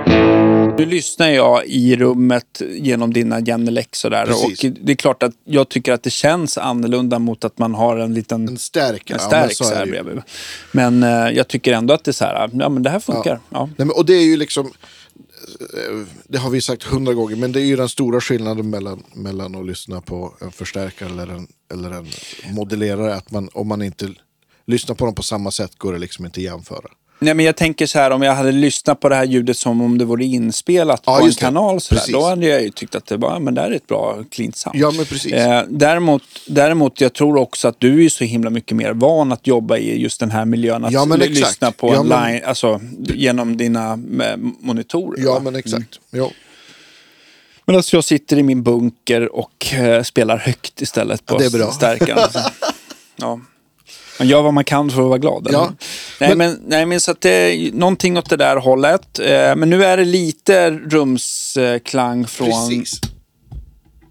[0.79, 4.27] Nu lyssnar jag i rummet genom dina Genelec sådär.
[4.27, 4.65] Precis.
[4.65, 7.97] Och det är klart att jag tycker att det känns annorlunda mot att man har
[7.97, 9.11] en liten En stärk.
[9.11, 10.23] en ja, stärk men så så är här bredvid.
[10.73, 13.41] Men eh, jag tycker ändå att det är så här, ja men det här funkar.
[13.51, 13.67] Ja.
[13.67, 14.73] Nej, men, och det är ju liksom, eh,
[15.75, 19.03] Eh, det har vi sagt hundra gånger, men det är ju den stora skillnaden mellan,
[19.15, 22.07] mellan att lyssna på en förstärkare eller en, eller en
[22.55, 23.15] modellerare.
[23.15, 24.15] Att man, om man inte
[24.67, 26.91] lyssnar på dem på samma sätt går det liksom inte att jämföra.
[27.19, 29.81] Nej men jag tänker så här, om jag hade lyssnat på det här ljudet som
[29.81, 32.95] om det vore inspelat Ja, på en kanal så där, då hade jag ju tyckt
[32.95, 34.77] att det var, men det här är ett bra cleant sound.
[34.79, 35.33] Ja, men precis.
[35.33, 39.47] Eh, däremot, däremot, jag tror också att du är så himla mycket mer van att
[39.47, 40.85] jobba i just den här miljön.
[40.85, 41.39] Att Ja, men exakt.
[41.41, 45.25] lyssna på Ja, en men- line, alltså genom dina eh, monitorer.
[45.25, 45.41] Ja, va?
[45.41, 46.01] men exakt.
[46.11, 46.31] Ja.
[47.67, 52.19] Men alltså jag sitter i min bunker och eh, spelar högt istället på Ja, stärkan.
[53.17, 53.41] Ja.
[54.19, 55.47] Man gör vad man kan för att vara glad.
[55.49, 55.59] eller?
[55.59, 55.73] Ja,
[56.21, 59.19] Nej, men- men, nej, men så att det är någonting åt det där hållet.
[59.19, 62.49] Eh, men nu är det lite rumsklang från...
[62.51, 63.01] Precis.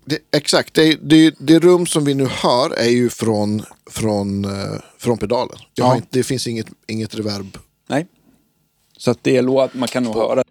[0.06, 4.52] Det, exakt, det, det, det rum som vi nu hör är ju från, från, eh,
[4.98, 5.58] från pedalen.
[5.76, 5.96] Ja.
[5.96, 7.58] inte, det finns inget, inget reverb.
[7.90, 8.08] Nej.
[8.98, 10.44] Så att det är låt, man kan nog höra.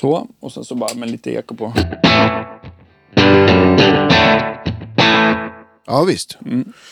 [0.00, 1.72] Så, och sen så bara med lite eko på.
[5.86, 6.38] Ja visst.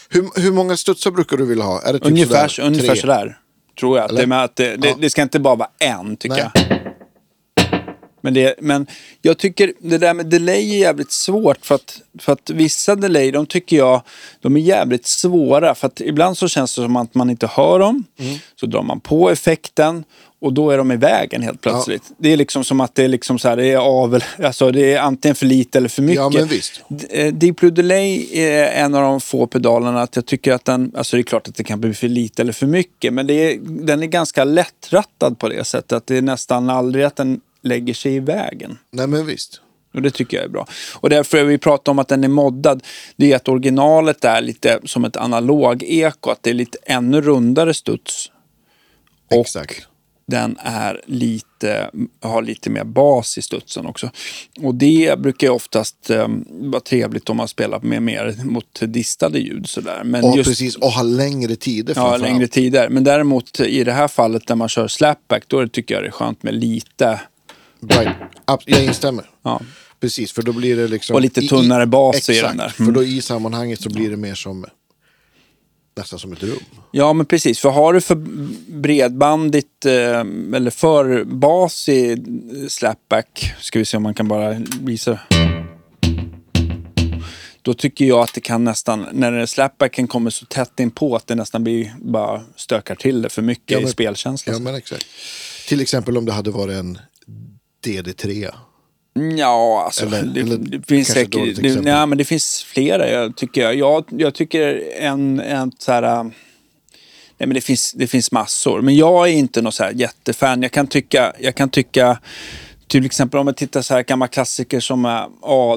[0.09, 1.81] Hur, hur många studsar brukar du vilja ha?
[1.83, 2.13] Är det typ Mm.
[2.13, 3.39] Ungefär, sådär ungefär sådär.
[3.81, 4.11] tror jag.
[4.11, 4.95] Att det, med att det, det, Ja.
[5.01, 6.51] det ska inte bara vara en, tycker Nej.
[6.69, 6.72] jag.
[8.23, 8.87] Men, det, men
[9.23, 13.31] jag tycker det där med delay är jävligt svårt för att, för att vissa delay,
[13.31, 14.03] de tycker jag,
[14.41, 15.75] de är jävligt svåra.
[15.75, 18.05] För att ibland så känns det som att man inte hör dem.
[18.19, 18.39] Mm.
[18.61, 20.05] Så drar man på effekten
[20.43, 22.03] och då är de i vägen helt plötsligt.
[22.19, 24.93] Det är liksom som att det är liksom så här, det är av, alltså det
[24.93, 26.17] är antingen för lite eller för mycket.
[26.17, 26.81] Ja, men visst.
[26.89, 31.17] D- eh, Delay är en av de få pedalerna att jag tycker att den, alltså
[31.17, 33.59] det är klart att det kan bli för lite eller för mycket, men det är,
[33.63, 37.95] den är ganska lättrattad på det sättet att det är nästan aldrig att den lägger
[37.95, 38.79] sig i vägen.
[38.91, 39.61] Nej, men visst.
[39.95, 40.67] Och det tycker jag är bra.
[40.95, 42.83] Och därför vi pratat om att den är moddad.
[43.17, 47.75] Det är att originalet är lite som ett analog-eko, att det är lite ännu rundare
[47.75, 48.31] studs.
[49.31, 49.87] Och Exakt.
[50.27, 54.11] den är lite, har lite mer bas i studsen också.
[54.61, 59.39] Och det brukar ju oftast eh, vara trevligt om man spelar med mer mot distade
[59.39, 59.69] ljud.
[59.69, 60.03] Sådär.
[60.05, 62.89] Men Och just, precis, och ha längre tider Ja, längre tider.
[62.89, 66.11] Men däremot i det här fallet där man kör slapback, då tycker jag det är
[66.11, 67.21] skönt med lite,
[67.89, 68.17] Right.
[68.67, 69.31] Jag instämmer.
[69.43, 69.61] ja,
[70.01, 71.15] Precis, för då blir det liksom...
[71.15, 72.69] Och lite i- i- tunnare bas i Exakt, den där.
[72.69, 72.95] för Mm.
[72.95, 74.65] då i sammanhanget så blir det mer som...
[75.97, 76.59] Nästan som ett rum.
[76.93, 77.59] Ja, men precis.
[77.61, 78.15] För har du för
[78.81, 79.93] bredbandigt eh,
[80.57, 82.17] eller för bas i
[82.69, 85.19] slapback, ska vi se om man kan bara visa.
[87.63, 91.27] Då tycker jag att det kan nästan, när slapbacken kommer så tätt in på att
[91.27, 94.53] det nästan blir, bara stökar till det för mycket Ja, i men- spelkänsla.
[94.53, 95.07] Ja, men exakt.
[95.69, 96.99] Till exempel om det hade varit en
[97.87, 98.51] DD3.
[99.39, 101.57] Ja, alltså Eller- det, eller det finns säkert...
[101.63, 103.75] Det, nej, men det finns flera, jag tycker jag.
[103.75, 106.03] Jag, jag tycker en, en så här...
[106.03, 106.23] äh,
[107.39, 108.81] Nej, men det finns, det finns massor.
[108.83, 110.63] Men jag är inte någon så här jättefan.
[110.63, 111.33] Jag kan tycka...
[111.41, 112.19] Jag kan tycka
[112.87, 115.03] till exempel om man tittar så här gamla klassiker som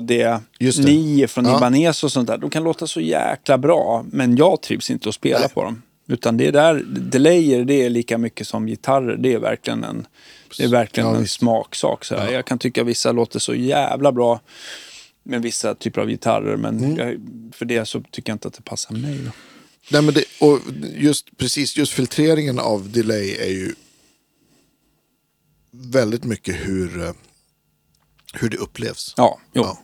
[0.01, 0.39] det.
[0.59, 1.57] AD9 från Ja.
[1.57, 2.37] Ibanez och sånt där.
[2.37, 5.49] De kan låta så jäkla bra, men jag trivs inte att spela Nej.
[5.53, 5.81] på dem.
[6.07, 9.17] Utan det är där, delayer det är lika mycket som gitarrer.
[9.17, 10.07] Det är verkligen en,
[10.57, 11.33] det är verkligen Ja, en visst.
[11.39, 12.05] smaksak.
[12.05, 12.31] Så här.
[12.31, 14.39] Jag kan tycka vissa låter så jävla bra
[15.23, 16.57] med vissa typer av gitarrer.
[16.57, 16.97] Men Mm.
[16.97, 17.17] jag,
[17.55, 19.17] för det så tycker jag inte att det passar mig.
[19.25, 19.31] Då.
[19.91, 20.59] Nej, men det, och
[20.95, 23.75] just, precis, just filtreringen av delay är ju
[25.71, 27.11] väldigt mycket hur, eh,
[28.33, 29.13] hur det upplevs.
[29.17, 29.61] Ja, jo.
[29.63, 29.77] Ja.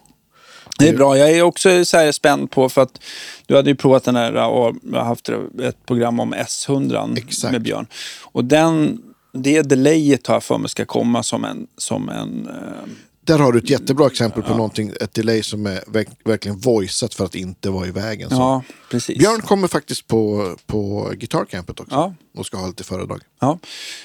[0.80, 1.18] Det är bra.
[1.18, 3.02] Jag är också så spänd på för att
[3.46, 5.30] du hade ju provat den här och haft
[5.64, 7.52] ett program om S100 Exakt.
[7.52, 7.88] med Björn.
[8.22, 12.90] Och den, det delayet har jag för mig ska komma som en, som en eh,
[13.24, 17.14] där har du ett jättebra exempel på någonting, ett delay som är verk, verkligen voicat
[17.14, 18.30] för att inte vara i vägen.
[18.30, 18.36] Så.
[18.36, 19.18] ja, precis.
[19.18, 21.96] Björn kommer faktiskt på, på gitarrcampet också.
[21.96, 22.14] Ja.
[22.38, 23.22] Och ska ha lite föredrag.
[23.40, 23.60] Ja.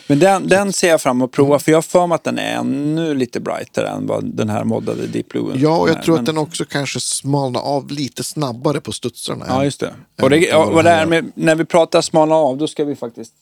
[0.06, 2.24] Men den, den ser jag fram emot att prova, för jag har för mig att
[2.24, 6.02] den är ännu lite brightare än vad den här moddade Deep Blue Ja, och jag
[6.02, 9.44] tror Men- att den också kanske smalnar av lite snabbare på studsarna.
[9.48, 9.94] Ja, just det.
[10.22, 12.84] Och, det, ja, och den det här med, när vi pratar smalna av, då ska
[12.84, 13.34] vi faktiskt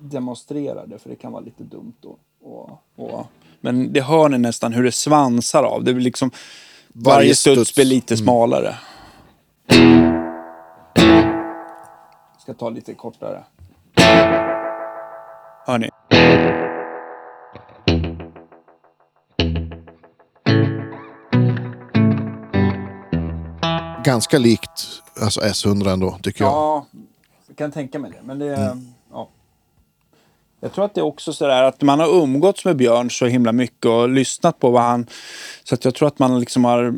[0.00, 2.16] demonstrera det, för det kan vara lite dumt då.
[2.42, 3.26] Och, och,
[3.60, 5.84] men det hör ni nästan hur det svansar av.
[5.84, 6.30] Det blir liksom,
[6.92, 7.74] varje, Varje studs, studs.
[7.74, 8.74] blir lite smalare.
[12.42, 13.44] Ska ta lite kortare.
[15.66, 15.88] Hör ni?
[24.04, 24.86] Ganska likt
[25.20, 26.52] alltså S100 ändå, tycker jag.
[26.52, 26.86] Ja,
[27.48, 28.18] jag kan tänka mig det.
[28.24, 28.78] Men det Mm.
[29.12, 29.28] ja.
[30.62, 33.52] Jag tror att det är också sådär att man har umgåtts med Björn så himla
[33.52, 35.06] mycket och lyssnat på vad han...
[35.64, 36.94] Så att jag tror att man liksom har...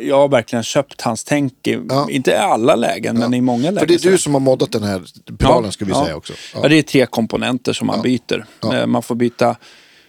[0.00, 1.66] Jag har verkligen köpt hans tänk.
[1.66, 2.06] I, Ja.
[2.10, 3.78] Inte i alla lägen, men i många lägen.
[3.78, 5.02] För det är du som har moddat den här
[5.38, 6.32] pedalen ska vi säga också.
[6.54, 6.68] Ja.
[6.68, 8.46] det är tre komponenter som man byter.
[8.60, 8.76] Ja.
[8.76, 9.56] Eh, Man får byta...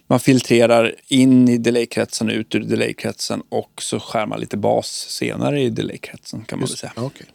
[0.09, 4.87] Man filtrerar in i delaykretsen och ut ur delaykretsen och så skär man lite bas
[5.09, 6.91] senare i delaykretsen kan man väl säga.
[6.95, 7.27] Ja, Okej,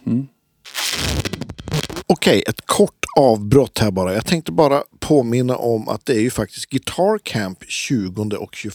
[2.07, 4.13] Okej, ett kort avbrott här bara.
[4.13, 8.73] Jag tänkte bara påminna om att det är ju faktiskt Guitar Camp 20 och 21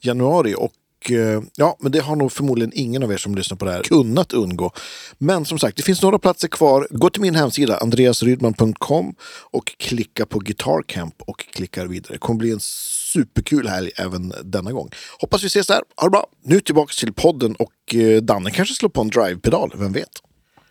[0.00, 0.54] januari.
[0.54, 3.72] Och eh, ja, men det har nog förmodligen ingen av er som lyssnar på det
[3.72, 4.72] här kunnat undgå.
[5.18, 6.88] Men som sagt, det finns några platser kvar.
[6.90, 9.14] Gå till min hemsida, andreasrydman.com
[9.50, 12.12] och klicka på Guitar Camp och klickar vidare.
[12.12, 12.60] Det kommer bli en
[13.12, 14.90] superkul helg även denna gång.
[15.18, 15.80] Hoppas vi ses där.
[15.96, 16.26] Ha det bra.
[16.42, 20.22] Nu tillbaka till podden och eh, Danne kanske slår på en drive-pedal, vem vet?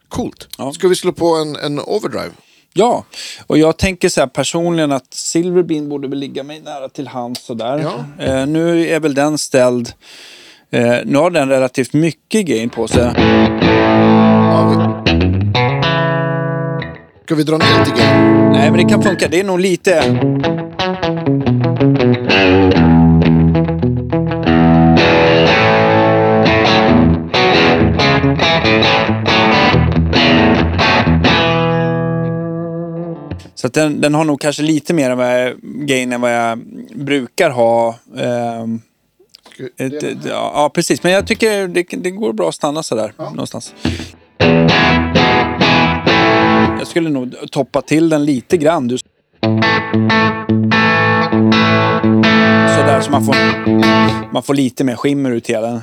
[0.08, 0.48] Coolt.
[0.58, 0.74] Ja.
[0.74, 2.32] Ska vi slå på en, en overdrive?
[2.74, 3.04] Ja,
[3.48, 7.46] och jag tänker så här personligen att Silverbean borde väl ligga mig nära till hands
[7.46, 7.80] sådär.
[8.18, 8.26] Ja.
[8.26, 9.94] Eh, nu är väl den ställd.
[10.72, 13.12] Eh, nu har den relativt mycket gain på sig.
[14.52, 15.12] Ja, vi...
[17.26, 18.52] Ska vi dra ner lite grann?
[18.52, 19.28] Nej, men det kan funka.
[19.28, 20.04] Det är nog lite...
[33.62, 36.60] Så den, den har nog kanske lite mer vad jag, gain än vad jag
[36.96, 37.96] brukar ha.
[38.18, 38.82] Ehm,
[39.78, 41.04] ett, ett, ja, ja, precis.
[41.04, 43.74] Men jag tycker det, det går bra att stanna sådär någonstans.
[46.78, 48.88] Jag skulle nog toppa till den lite grann.
[48.88, 48.98] Du...
[52.78, 53.36] Sådär så man får,
[54.34, 55.82] man får lite mer skimmer ut i den.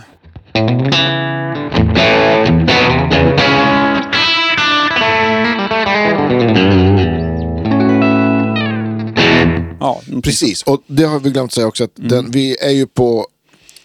[10.22, 12.08] Precis, och det har vi glömt säga också att Mm.
[12.10, 13.26] den, vi är ju på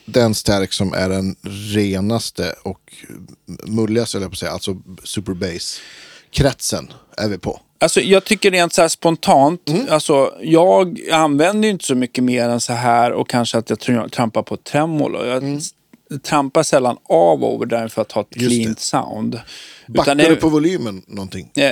[0.05, 1.35] den stärk som är den
[1.75, 2.79] renaste och
[3.67, 5.79] mulligaste, eller på att säga, alltså super bass.
[6.31, 7.59] Kretsen är vi på.
[7.79, 9.85] Alltså, jag tycker rent så här spontant, Mm.
[9.89, 13.79] alltså, jag använder ju inte så mycket mer än så här och kanske att jag
[13.79, 15.25] tr- trampar på tremolo.
[15.25, 15.71] Jag s-
[16.23, 18.49] trampar sällan av overdrive för att ha ett Mm.
[18.49, 19.39] Cleant sound.
[19.87, 21.51] Backar det- du på volymen någonting?
[21.55, 21.71] Eh,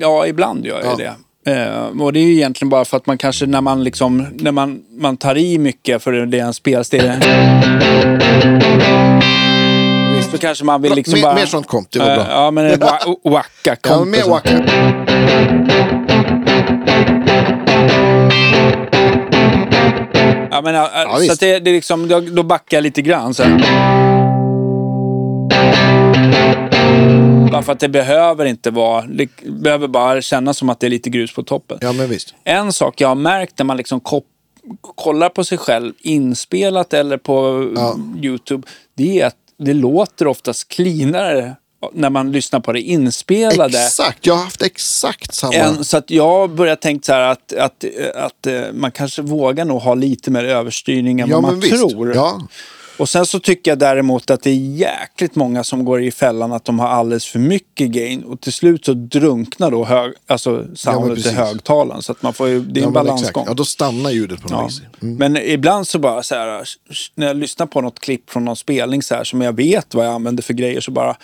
[0.00, 0.96] Ja, ibland gör jag Ja.
[0.96, 1.14] det.
[1.48, 4.52] Eh, och det är ju egentligen bara för att man kanske när man liksom, när
[4.52, 7.12] man, man tar i mycket för det är en spelstil.
[10.30, 11.34] Så kanske man vill liksom mer, bara...
[11.34, 12.26] mer sånt komp, det var bra.
[12.30, 14.30] Ja, men en wa- wacka Ja, komp mer och så.
[14.30, 14.64] wacka.
[20.50, 21.32] Ja, men, ja, Ja, så visst.
[21.32, 23.34] att det, det är liksom, då, då backar jag lite grann.
[23.34, 23.58] Så här.
[27.50, 30.90] Bara för att det behöver inte vara, det behöver bara kännas som att det är
[30.90, 31.78] lite grus på toppen.
[31.80, 32.34] Ja, men visst.
[32.44, 34.00] En sak jag har märkt när man liksom
[34.96, 37.96] kollar på sig själv inspelat eller på Ja.
[38.22, 41.56] YouTube, det är att det låter oftast cleanare
[41.92, 43.78] när man lyssnar på det inspelade.
[43.84, 45.54] Exakt, jag har haft exakt samma.
[45.54, 47.84] En, så att jag börjar tänka så här att, att,
[48.14, 51.90] att, eh, man kanske vågar nog ha lite mer överstyrning än ja, vad man visst.
[51.90, 52.14] tror.
[52.14, 52.40] Ja,
[52.98, 56.52] Och sen så tycker jag däremot att det är jäkligt många som går i fällan
[56.52, 60.66] att de har alldeles för mycket gain och till slut så drunknar då hög, alltså
[60.74, 61.38] soundet i precis.
[61.38, 62.02] högtalaren.
[62.02, 63.44] Så att man får ju, det är ja, en balansgång.
[63.46, 64.66] Ja, då stannar ljudet på något Ja.
[64.66, 64.80] vis.
[65.02, 65.16] Mm.
[65.16, 66.64] Men ibland så bara så här,
[67.14, 70.06] när jag lyssnar på något klipp från någon spelning så här som jag vet vad
[70.06, 71.16] jag använder för grejer så bara,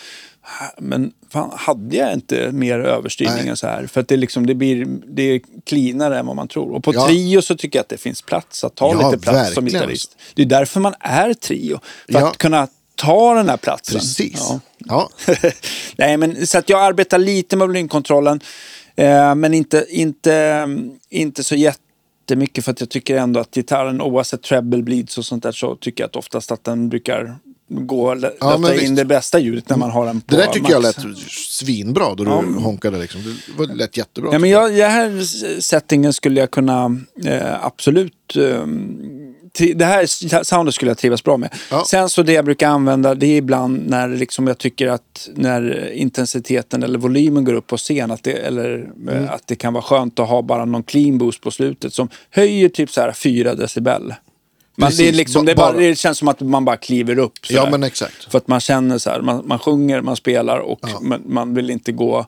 [0.77, 3.87] men fan, hade jag inte mer överstyrning än så här?
[3.87, 6.71] För att det, liksom, det blir det är cleanare än vad man tror.
[6.75, 7.07] Och på Ja.
[7.07, 9.81] trio så tycker jag att det finns plats att ta Ja, lite plats som verkligen.
[9.83, 10.17] gitarrist.
[10.35, 11.79] Det är därför man är trio.
[12.11, 12.27] För Ja.
[12.29, 13.99] att kunna ta den här platsen.
[13.99, 14.49] Precis.
[14.77, 15.09] Ja.
[15.97, 18.39] Nej, men så att jag arbetar lite med volymkontrollen.
[18.95, 20.67] Eh, men inte, inte,
[21.09, 25.43] inte så jättemycket för att jag tycker ändå att gitarren oavsett treble bleeds och sånt
[25.43, 27.35] där så tycker jag att oftast att den brukar
[27.67, 28.95] gå och Ja, in visst.
[28.95, 31.03] det bästa ljudet när man har den på Det där tycker jag max.
[31.03, 31.17] lät
[31.49, 32.97] svinbra då du honkade.
[32.99, 33.37] Liksom.
[33.57, 34.29] Det lät jättebra.
[34.33, 35.21] Ja, men jag, den här
[35.61, 38.35] settingen skulle jag kunna eh, absolut...
[38.35, 38.65] Eh,
[39.75, 41.53] det här soundet skulle jag trivas bra med.
[41.71, 41.83] Ja.
[41.87, 45.91] Sen så det jag brukar använda det är ibland när liksom jag tycker att när
[45.91, 49.29] intensiteten eller volymen går upp på scen att det, eller eh, Mm.
[49.29, 52.69] att det kan vara skönt att ha bara någon clean boost på slutet som höjer
[52.69, 54.13] typ så här 4 decibel.
[54.75, 57.33] Man, det, är liksom, det, bara, bara- det känns som att man bara kliver upp.
[57.49, 58.31] Ja, men exakt.
[58.31, 61.69] För att man känner så här, man, man sjunger, man spelar och man, man vill
[61.69, 62.25] inte gå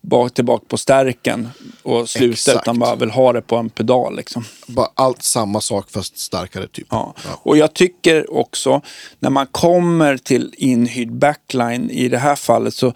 [0.00, 1.48] bak, tillbaka på stärken
[1.82, 2.58] och sluta Exakt.
[2.62, 4.16] utan bara vill ha det på en pedal.
[4.16, 4.44] Liksom.
[4.66, 6.86] Bara allt samma sak fast starkare typ.
[6.90, 7.14] Ja.
[7.24, 8.82] Och jag tycker också
[9.18, 12.86] när man kommer till inhyrd backline i det här fallet så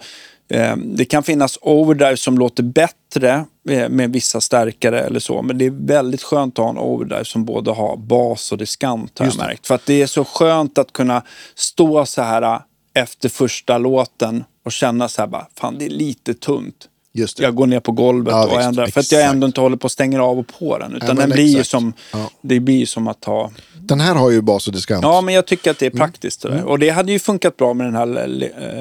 [0.49, 3.45] eh, det kan finnas overdrive som låter bättre
[3.89, 5.41] med vissa stärkare eller så.
[5.41, 9.19] Men det är väldigt skönt att ha en overdrive som både har bas och diskant
[9.19, 9.37] har jag det.
[9.37, 9.67] märkt.
[9.67, 11.21] För att det är så skönt att kunna
[11.55, 12.59] stå så här eh,
[12.93, 16.89] efter första låten och känna så här bara, fan det är lite tunt.
[17.15, 17.43] Just det.
[17.43, 18.87] Jag går ner på golvet Ja, och visst, ändrar.
[18.87, 20.95] För att jag ändå inte håller på att stänga av och på den.
[20.95, 22.29] Utan men den blir ju som, Ja.
[22.41, 25.03] det blir ju som att ta Den här har ju bas och diskant.
[25.03, 25.97] Ja, men jag tycker att det är Mm.
[25.99, 26.41] praktiskt.
[26.41, 26.63] sådär.
[26.63, 28.27] Och det hade ju funkat bra med den här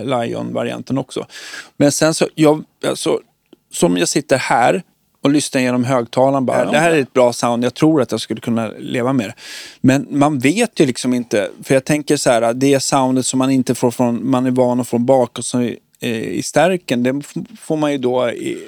[0.05, 1.27] Lion-varianten också.
[1.77, 3.21] Men sen så, jag, alltså,
[3.73, 4.83] som jag sitter här
[5.23, 8.21] och lyssnar genom högtalaren bara, det här är ett bra sound, jag tror att jag
[8.21, 9.35] skulle kunna leva med det.
[9.81, 13.51] Men man vet ju liksom inte, för jag tänker så här, det soundet som man
[13.51, 15.79] inte får från, man är van att få bak och så i,
[16.39, 17.23] i stärken, det
[17.61, 18.59] får man ju då i,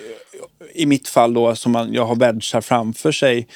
[0.74, 3.46] i mitt fall då som man, jag har wedgar framför sig.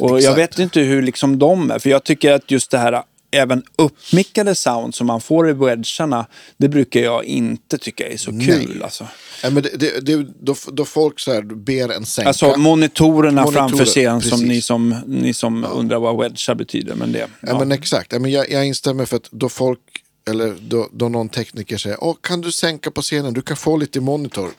[0.00, 0.38] Och jag Exakt.
[0.38, 3.02] vet inte hur liksom de är, för jag tycker att just det här
[3.34, 8.30] även uppmickade sound som man får i wedgarna, det brukar jag inte tycka är så
[8.30, 8.82] kul.
[8.82, 9.06] Alltså,
[9.44, 12.28] Ja, men det, det, det, då, då folk så här ber en sänka.
[12.28, 16.94] alltså monitorerna Monitorer, framför scen som ni som, ni som undrar vad wedgar betyder.
[16.94, 18.12] Men det, Ja, men exakt.
[18.12, 19.80] Ja, men jag, jag instämmer för att då folk,
[20.28, 23.76] eller då, då någon tekniker säger Åh, kan du sänka på scenen, du kan få
[23.76, 24.50] lite monitor.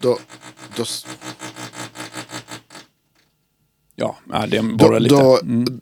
[0.00, 0.18] Då,
[0.76, 0.84] då,
[3.96, 5.14] ja, ja, det borrar lite.
[5.42, 5.80] Mm.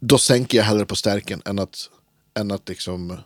[0.00, 1.90] Då sänker jag hellre på stärken än att,
[2.38, 3.16] än att liksom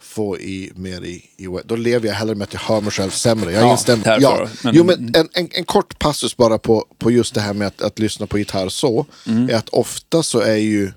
[0.00, 1.48] få i mer i, i.
[1.64, 3.52] Då lever jag hellre med att jag hör mig själv sämre.
[3.52, 4.18] Jag Ja, instämmer.
[4.20, 4.48] Ja.
[4.62, 7.66] Men- jo, men en, en, en kort passus bara på, på just det här med
[7.68, 9.06] att, att lyssna på gitarr så.
[9.26, 9.50] Mm.
[9.50, 10.92] Är att ofta så är ju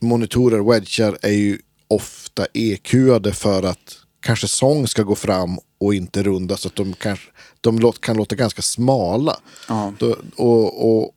[0.00, 1.58] monitorer, wedgar är ju
[1.88, 6.92] ofta EQade för att kanske sång ska gå fram och inte runda så att de,
[6.92, 9.36] kanske, de låt, kan låta ganska smala.
[9.68, 9.92] Ja.
[9.98, 11.10] Då, och, och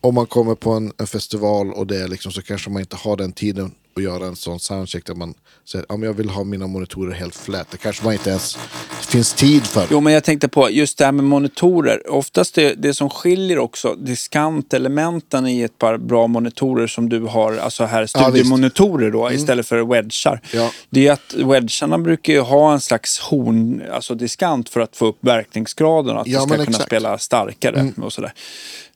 [0.00, 2.96] om man kommer på en, en festival och det är liksom så kanske man inte
[2.96, 5.34] har den tiden att göra en sån soundcheck där man
[5.64, 7.66] säger att jag vill ha mina monitorer helt flat.
[7.70, 8.58] Det kanske man inte ens
[9.08, 9.86] finns tid för.
[9.90, 12.10] Jo, men jag tänkte på just det här med monitorer.
[12.10, 17.56] Oftast det, det som skiljer också diskantelementen i ett par bra monitorer som du har,
[17.56, 20.40] alltså här studiomonitorer då, istället för wedgar.
[20.52, 20.70] Ja.
[20.90, 25.06] Det är att wedgarna brukar ju ha en slags horn, alltså diskant för att få
[25.06, 28.32] upp verkningsgraden och att Ja, det ska kunna spela starkare och sådär.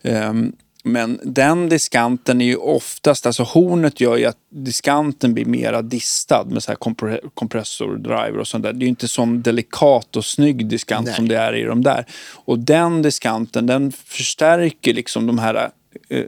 [0.02, 5.82] Ehm, men den diskanten är ju oftast, alltså hornet gör ju att diskanten blir mera
[5.82, 8.72] distad med så här kompre- kompressordriver och sånt där.
[8.72, 11.14] Det är ju inte sån delikat och snygg diskant Nej.
[11.14, 12.06] som det är i de där.
[12.32, 15.70] Och den diskanten den förstärker liksom de här
[16.08, 16.24] eh,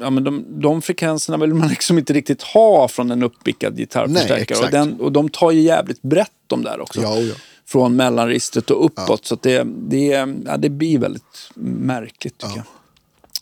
[0.00, 4.38] Ja, men de, de frekvenserna vill man liksom inte riktigt ha från en uppbickad gitarrförstärkare.
[4.40, 4.64] exakt.
[4.64, 7.02] och, den, och de tar ju jävligt brett de där också.
[7.02, 7.34] Ja, oh ja.
[7.66, 9.26] Från mellanregistret och uppåt.
[9.26, 12.64] Så att det, det, ja, det blir väldigt märkligt tycker jag.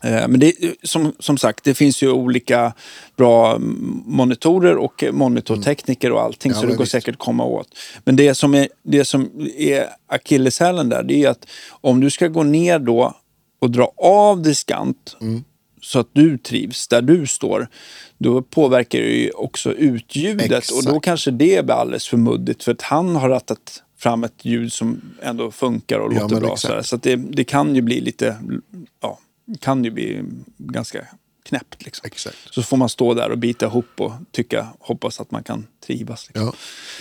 [0.04, 2.72] Eh, Men det, som, som sagt, det finns ju olika
[3.16, 6.52] bra mm, monitorer och monitortekniker och allting.
[6.52, 6.92] Ja, så det går visst.
[6.92, 7.68] säkert komma åt.
[8.04, 12.28] Men det som är, det som är akilleshälen där, det är att om du ska
[12.28, 13.14] gå ner då
[13.58, 15.44] och dra av diskant Mm.
[15.82, 17.68] så att du trivs där du står,
[18.18, 20.70] då påverkar det ju också utljudet.
[20.70, 21.04] Och då Exakt.
[21.04, 22.62] kanske det blir alldeles för muddigt.
[22.64, 26.42] För att han har rattat fram ett ljud som ändå funkar och Ja, låter men
[26.42, 26.52] bra.
[26.52, 26.74] exakt.
[26.74, 28.36] Så, så att det, det kan ju bli lite,
[29.02, 29.18] ja,
[29.60, 30.22] kan ju bli
[30.58, 31.06] ganska
[31.44, 31.84] knäppt.
[31.84, 32.06] Liksom.
[32.06, 32.36] Exakt.
[32.50, 36.28] Så får man stå där och bita ihop och tycka, hoppas att man kan trivas.
[36.28, 36.46] Liksom.
[36.46, 36.52] Ja.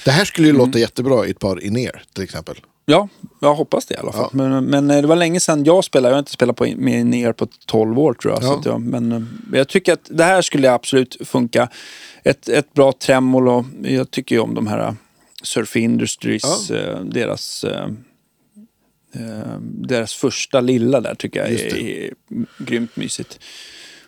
[0.06, 0.66] Det här skulle ju Mm.
[0.68, 2.56] låta jättebra i ett par in-ear till exempel.
[2.86, 3.08] Ja,
[3.42, 4.30] jag hoppas det i alla fall.
[4.34, 4.38] Ja.
[4.50, 6.10] Men, men eh, det var länge sedan jag spelade.
[6.12, 8.44] Jag har inte spelat på, med ner på 12 år tror jag.
[8.44, 8.62] Ja.
[8.66, 9.22] jag men eh,
[9.58, 11.70] jag tycker att det här skulle absolut funka.
[12.24, 13.66] Ett, ett bra tremolo.
[13.84, 14.94] Jag tycker ju om de här eh,
[15.44, 16.68] Surf Industries,
[17.04, 17.66] deras,
[19.62, 22.14] deras första lilla där tycker jag är, är
[22.58, 23.40] grymt mysigt.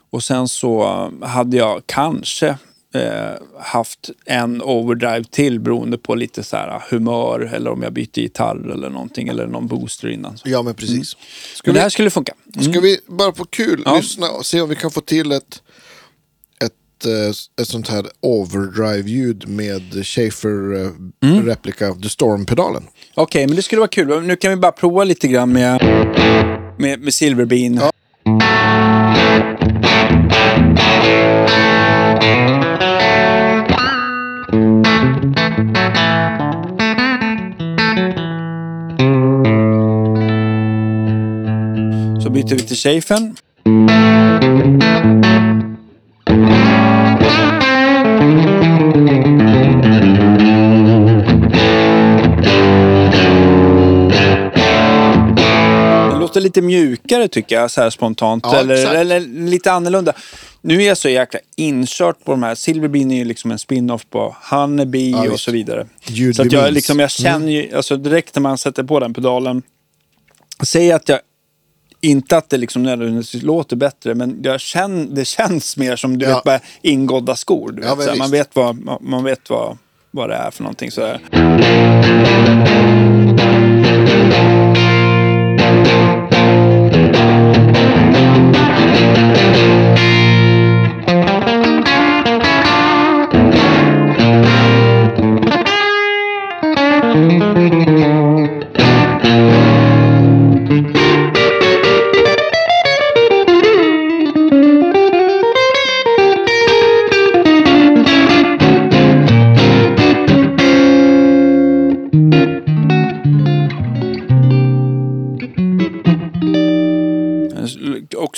[0.09, 0.81] Och sen så
[1.21, 2.47] eh, hade jag kanske
[2.93, 8.19] eh, haft en overdrive till beroende på lite så här humör eller om jag byter
[8.19, 10.37] gitarr eller någonting eller någon booster innan.
[10.43, 11.09] Ja, men precis.
[11.09, 12.33] Ska, Men det vi, här skulle funka.
[12.55, 12.71] Mm.
[12.71, 13.95] ska vi bara på kul Ja.
[13.97, 15.63] lyssna och se om vi kan få till ett,
[17.01, 20.91] ett, eh, ett sånt här overdrive-ljud med Schaefer eh,
[21.23, 21.55] Mm.
[22.01, 22.83] The Storm-pedalen.
[23.15, 24.21] Okej, men det skulle vara kul.
[24.23, 25.83] Nu kan vi bara prova lite grann med,
[26.77, 27.73] med, med Silverbean.
[27.73, 27.91] Ja.
[42.23, 43.35] Så byter vi till Schafern.
[56.51, 58.43] Lite mjukare tycker jag, så här spontant.
[58.51, 60.13] Ja, eller, eller lite annorlunda.
[60.61, 62.55] Nu är jag så jäkla inkört på de här.
[62.55, 65.87] Silverbean är ju liksom en spin-off på Honeybee Ja, och så vidare.
[66.05, 69.13] Ljud så att jag, liksom, jag känner ju, alltså direkt när man sätter på den
[69.13, 69.61] pedalen.
[70.63, 71.19] Säg att jag
[72.01, 76.25] inte att det liksom nödvändigtvis låter bättre, men jag känner, det känns mer som du
[76.25, 76.35] Ja.
[76.35, 77.71] vet, bara ingådda skor.
[77.71, 79.77] Du Ja, vet, man vet, vad, man, vet vad,
[80.11, 80.91] vad det är för någonting.
[80.91, 81.17] Så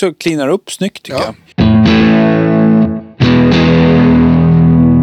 [0.04, 1.36] Också cleanar upp snyggt tycker Ja.
[1.58, 1.68] jag.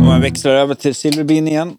[0.01, 1.77] Om man växlar över till Silverbean igen.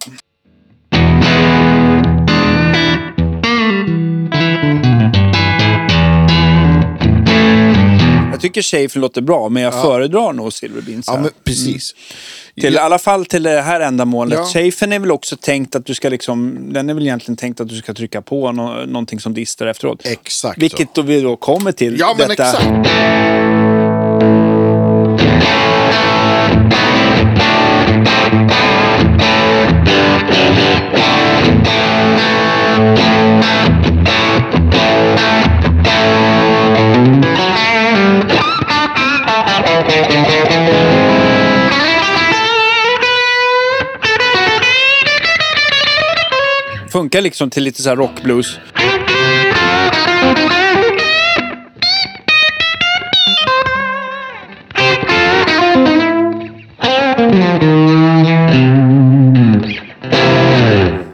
[8.41, 11.03] Jag tycker Schaefer låter bra, men jag föredrar nog Silverbean.
[11.03, 11.95] så Ja, men precis.
[12.61, 14.39] Till, I alla fall till det här ändamålet.
[14.39, 14.45] Ja.
[14.45, 17.69] Schafern är väl också tänkt att du ska liksom, den är väl egentligen tänkt att
[17.69, 20.05] du ska trycka på nå, någonting som distar efteråt.
[20.05, 20.61] Exakt.
[20.61, 21.99] Vilket då vi då kommer till.
[21.99, 22.43] Ja, men detta.
[22.43, 23.61] exakt.
[47.02, 48.60] Funkar liksom till lite så här rockblues.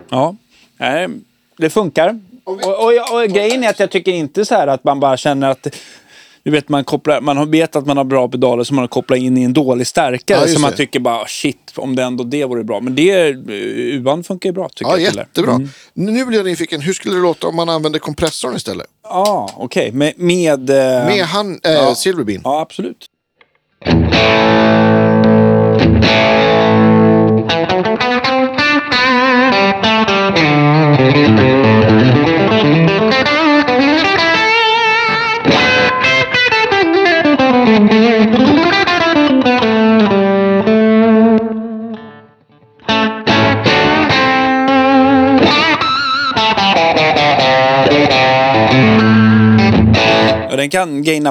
[0.09, 0.35] Ja,
[1.57, 2.19] det funkar.
[2.43, 5.49] Och, och, och grejen är att jag tycker inte så här att man bara känner
[5.49, 5.67] att
[6.47, 9.19] du vet, man, kopplar, man vet att man har bra pedaler som man har kopplat
[9.19, 10.39] in i en dålig stärkare.
[10.41, 12.79] Ja, så man tycker bara shit, om det ändå det vore bra.
[12.79, 13.29] Men det,
[13.93, 15.15] U-band funkar ju bra tycker Ja, jag.
[15.15, 15.51] jättebra.
[15.51, 15.69] Mm.
[15.93, 18.87] Nu blir jag nyfiken, hur skulle det låta om man använder kompressorn istället?
[19.03, 19.91] Ja, okej.
[19.91, 20.13] Med...
[20.17, 20.75] Med, eh,
[21.05, 21.95] Med han, äh, ja.
[21.95, 22.41] Silverbean.
[22.43, 23.05] Ja, absolut.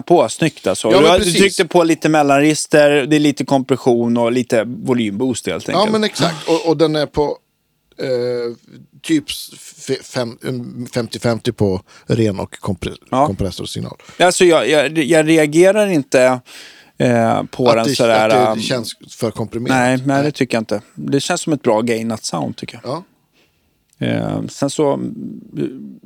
[0.07, 0.91] På snyggt alltså.
[0.93, 5.69] Ja, du, du tryckte på lite mellanregister, det är lite kompression och lite volymboost helt
[5.69, 5.87] enkelt.
[5.87, 6.49] Ja, men exakt.
[6.49, 7.39] Och, och den är på
[7.99, 8.57] eh,
[9.03, 9.25] typ
[9.89, 10.39] f- fem-
[10.93, 13.27] 50-50 på ren och kompre- Ja.
[13.27, 13.97] kompressorsignal.
[14.19, 16.41] Alltså jag, jag, jag reagerar inte
[16.99, 18.29] eh, på den Att det, sådär...
[18.29, 19.77] att det känns för komprimerat.
[19.77, 20.81] nej, nej, det tycker jag inte.
[20.95, 22.93] Det känns som ett bra gainat sound tycker jag.
[22.93, 23.03] Ja.
[24.07, 25.01] Eh, sen så,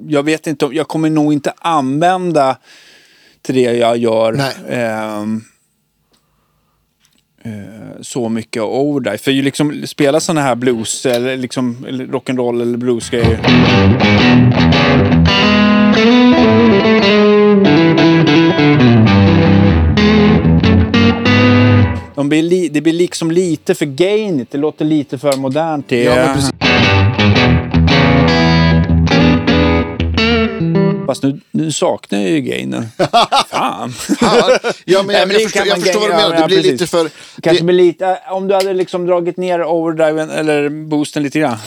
[0.08, 2.56] jag vet inte, om- jag kommer nog inte använda
[3.42, 5.42] till det jag gör ehm,
[7.44, 9.18] eh, så mycket overdrive.
[9.18, 13.40] För ju liksom spela sådana här blues eller liksom eller rock'n'roll eller bluesgrejer.
[22.14, 25.88] De blir li, det blir liksom lite för gainigt, det låter lite för modernt.
[25.88, 26.36] Det, Ja,
[31.10, 32.86] Fast nu, nu saknar jag ju gainen.
[33.48, 33.94] Fan.
[34.20, 36.36] Ja, ja, men Nej, jag, det jag, förstår, jag förstår vad du menar.
[36.36, 36.72] Det blir precis.
[36.72, 37.10] lite för...
[37.42, 41.58] Kanske Det, lite, om du hade liksom dragit ner overdriven eller boosten lite grann.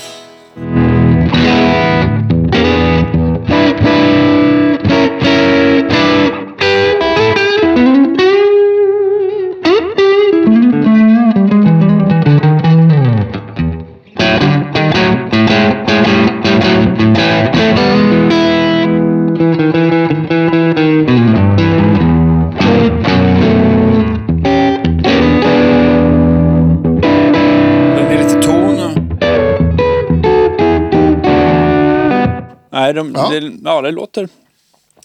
[33.41, 34.29] Det, ja, det låter,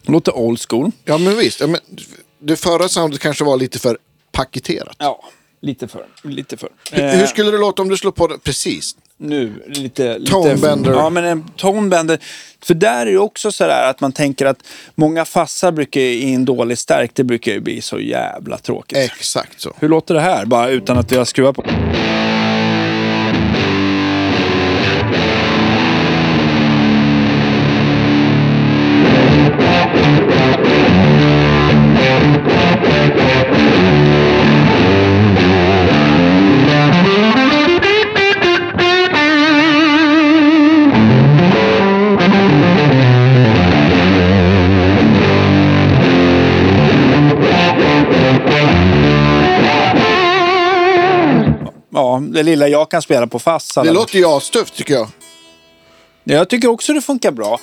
[0.02, 0.90] låter old school.
[1.04, 1.60] ja, men visst.
[1.60, 1.80] Ja, men,
[2.38, 3.98] det förra soundet kanske var lite för
[4.32, 4.96] paketerat.
[4.98, 5.24] Ja,
[5.60, 6.06] lite för.
[6.22, 6.68] Lite för.
[6.92, 8.96] Hur, Eh, hur skulle det låta om du slår på det precis?
[9.20, 10.18] nu, lite...
[10.18, 10.92] lite Tonebender.
[10.92, 12.18] Ja, men en tonebender.
[12.62, 14.62] För där är det också så där att man tänker att
[14.94, 18.98] många fassar brukar i en dålig stärk, det brukar ju bli så jävla tråkigt.
[18.98, 19.72] Exakt så.
[19.78, 20.44] Hur låter det här?
[20.44, 21.64] Bara utan att jag skruvar på.
[52.26, 53.74] Ja, det lilla jag kan spela på fass.
[53.74, 55.08] Det låter ju astufft tycker jag.
[56.24, 57.60] Jag tycker också det funkar bra.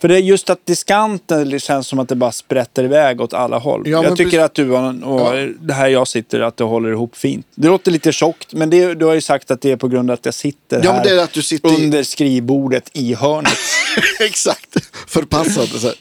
[0.00, 3.32] För det är just att diskanten det känns som att det bara sprätter iväg åt
[3.34, 3.82] alla håll.
[3.88, 5.32] Ja, jag tycker att du och, Ja.
[5.60, 7.46] det här jag sitter, att det håller ihop fint.
[7.54, 10.10] Det låter lite tjockt, men det, du har ju sagt att det är på grund
[10.10, 13.52] av att jag sitter Ja, här sitter i- under skrivbordet i hörnet.
[14.20, 14.76] Exakt.
[15.08, 15.68] Förpassad.
[15.68, 15.96] Så här.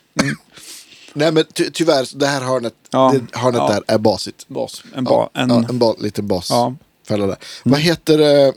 [1.14, 3.14] Nej men ty tyvärr, det här hörnet, Ja.
[3.32, 4.48] det hörnet där är basigt.
[4.48, 4.84] Bas.
[4.96, 6.76] En, ba, en, en ba liten basfälla
[7.18, 7.26] Ja.
[7.26, 7.38] där.
[7.64, 8.54] Vad heter det?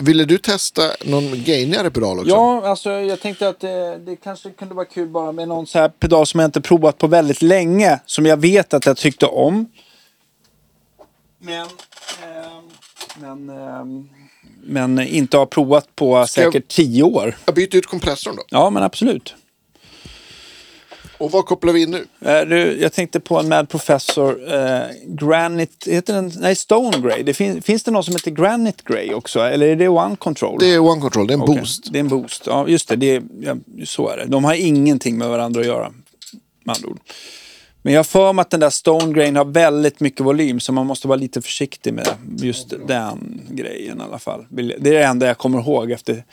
[0.00, 2.30] Ville du testa någon gainigare pedal också?
[2.30, 5.78] Ja, alltså jag tänkte att det, det kanske kunde vara kul bara med någon så
[5.78, 8.00] här pedal som jag inte provat på väldigt länge.
[8.06, 9.66] Som jag vet att jag tyckte om.
[11.38, 11.68] Men, ehm,
[13.20, 14.08] men, ehm,
[14.64, 17.36] men inte har provat på Ska jag- säkert tio år.
[17.44, 18.42] Jag byter ut kompressorn då.
[18.50, 19.34] Ja, men absolut.
[21.18, 22.06] Och vad kopplar vi in nu?
[22.30, 26.32] Eh, du, jag tänkte på en Mad Professor eh, Granite, heter den?
[26.38, 27.22] Nej, Stone Grey.
[27.22, 29.40] Det fin, finns det någon som heter Granite Grey också?
[29.40, 30.58] Eller är det One Control?
[30.60, 31.92] Det är One Control, det är en Okej, boost.
[31.92, 32.42] Det är en boost.
[32.46, 32.96] Ja, just det.
[32.96, 34.24] det är, ja, så är det.
[34.24, 35.92] De har ingenting med varandra att göra.
[36.64, 37.00] Med andra ord.
[37.82, 40.72] Men jag har för mig att den där Stone Grain har väldigt mycket volym så
[40.72, 44.46] man måste vara lite försiktig med just den grejen i alla fall.
[44.50, 46.24] Det är det enda jag kommer ihåg efter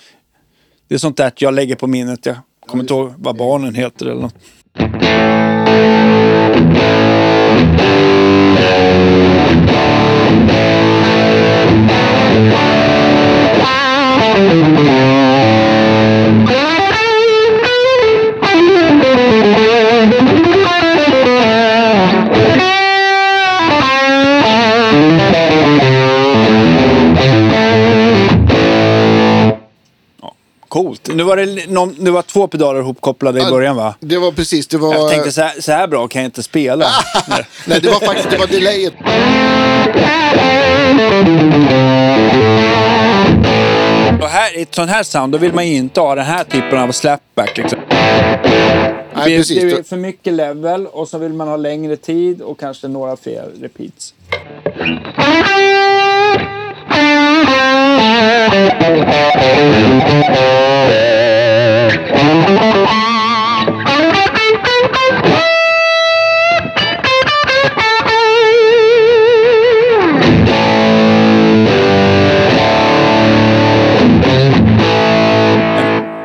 [0.88, 2.26] Det är sånt där att jag lägger på minnet.
[2.26, 4.36] Jag kommer inte ihåg vad barnen heter eller något.
[4.78, 5.16] Coolt.
[31.16, 33.96] Nu var det, någon, det var två pedaler ihopkopplade i början va?
[34.00, 34.94] Det var precis, det var...
[34.94, 36.90] Jag tänkte så här, så här bra kan jag inte spela.
[37.66, 38.94] Nej, det var faktiskt det var delayet.
[44.22, 46.44] Och här, i ett sånt här sound, då vill man ju inte ha den här
[46.44, 47.58] typen av slapback.
[47.58, 47.80] Liksom.
[47.90, 49.62] Nej, det, precis.
[49.62, 53.18] det är för mycket level och så vill man ha längre tid och kanske några
[53.18, 54.14] fler repeats.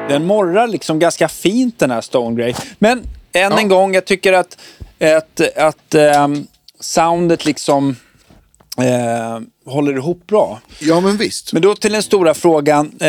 [0.08, 2.54] Den morrar liksom ganska fint den här Stone Grey.
[2.78, 3.02] Men
[3.32, 4.58] än en gång, jag tycker att,
[5.16, 6.46] att, att ehm,
[6.80, 7.96] soundet liksom
[8.78, 10.60] eh, håller ihop bra.
[10.78, 11.52] Ja, men visst.
[11.52, 12.92] Men då till den stora frågan.
[13.00, 13.08] Eh,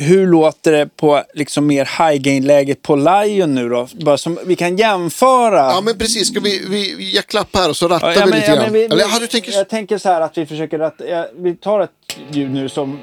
[0.00, 3.88] hur låter det på liksom mer high gain-läget på Lion nu då?
[4.00, 5.56] Bara som vi kan jämföra.
[5.56, 6.28] Ja, men precis.
[6.28, 8.72] Ska vi, vi, jag klappar här och så rattar Ja, vi men- lite ja, grann.
[8.72, 9.52] vi- Eller, vi- du tänker...
[9.52, 11.00] Jag tänker så här att vi försöker att...
[11.10, 11.90] ja, vi tar ett
[12.30, 12.98] ljud nu som,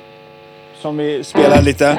[0.81, 1.97] som vi spelar lite.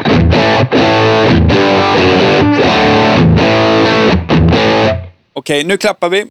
[5.33, 6.25] Okej, nu klappar vi.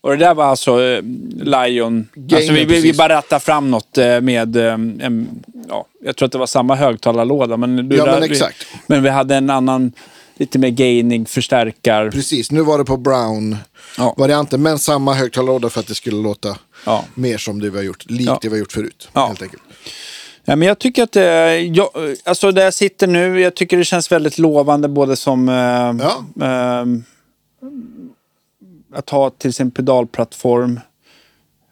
[0.00, 1.02] Och det där var alltså eh,
[1.36, 2.08] Lion.
[2.34, 5.28] Alltså vi, vi, vi bara rattar fram något eh, med eh, en,
[5.68, 7.56] ja, jag tror att det var samma högtalarlåda.
[7.56, 8.66] Men, du, Ja, men där- exakt.
[8.72, 9.92] Vi, men vi hade en annan,
[10.36, 12.10] lite mer gaining, förstärkar.
[12.10, 14.62] Precis, nu var det på Brown-varianten.
[14.62, 16.56] Men samma högtalarlåda för att det skulle låta
[16.86, 17.04] Ja.
[17.14, 18.04] mer som det vi har gjort.
[18.10, 18.38] Likt Ja.
[18.42, 19.08] det vi har gjort förut.
[19.12, 19.26] Ja.
[19.26, 19.62] Helt enkelt.
[20.44, 21.88] Ja, men jag tycker att, eh, jag,
[22.24, 26.24] alltså där jag sitter nu, jag tycker det känns väldigt lovande både som eh, Ja.
[26.46, 26.86] eh,
[28.94, 30.80] att ha till sin pedalplattform.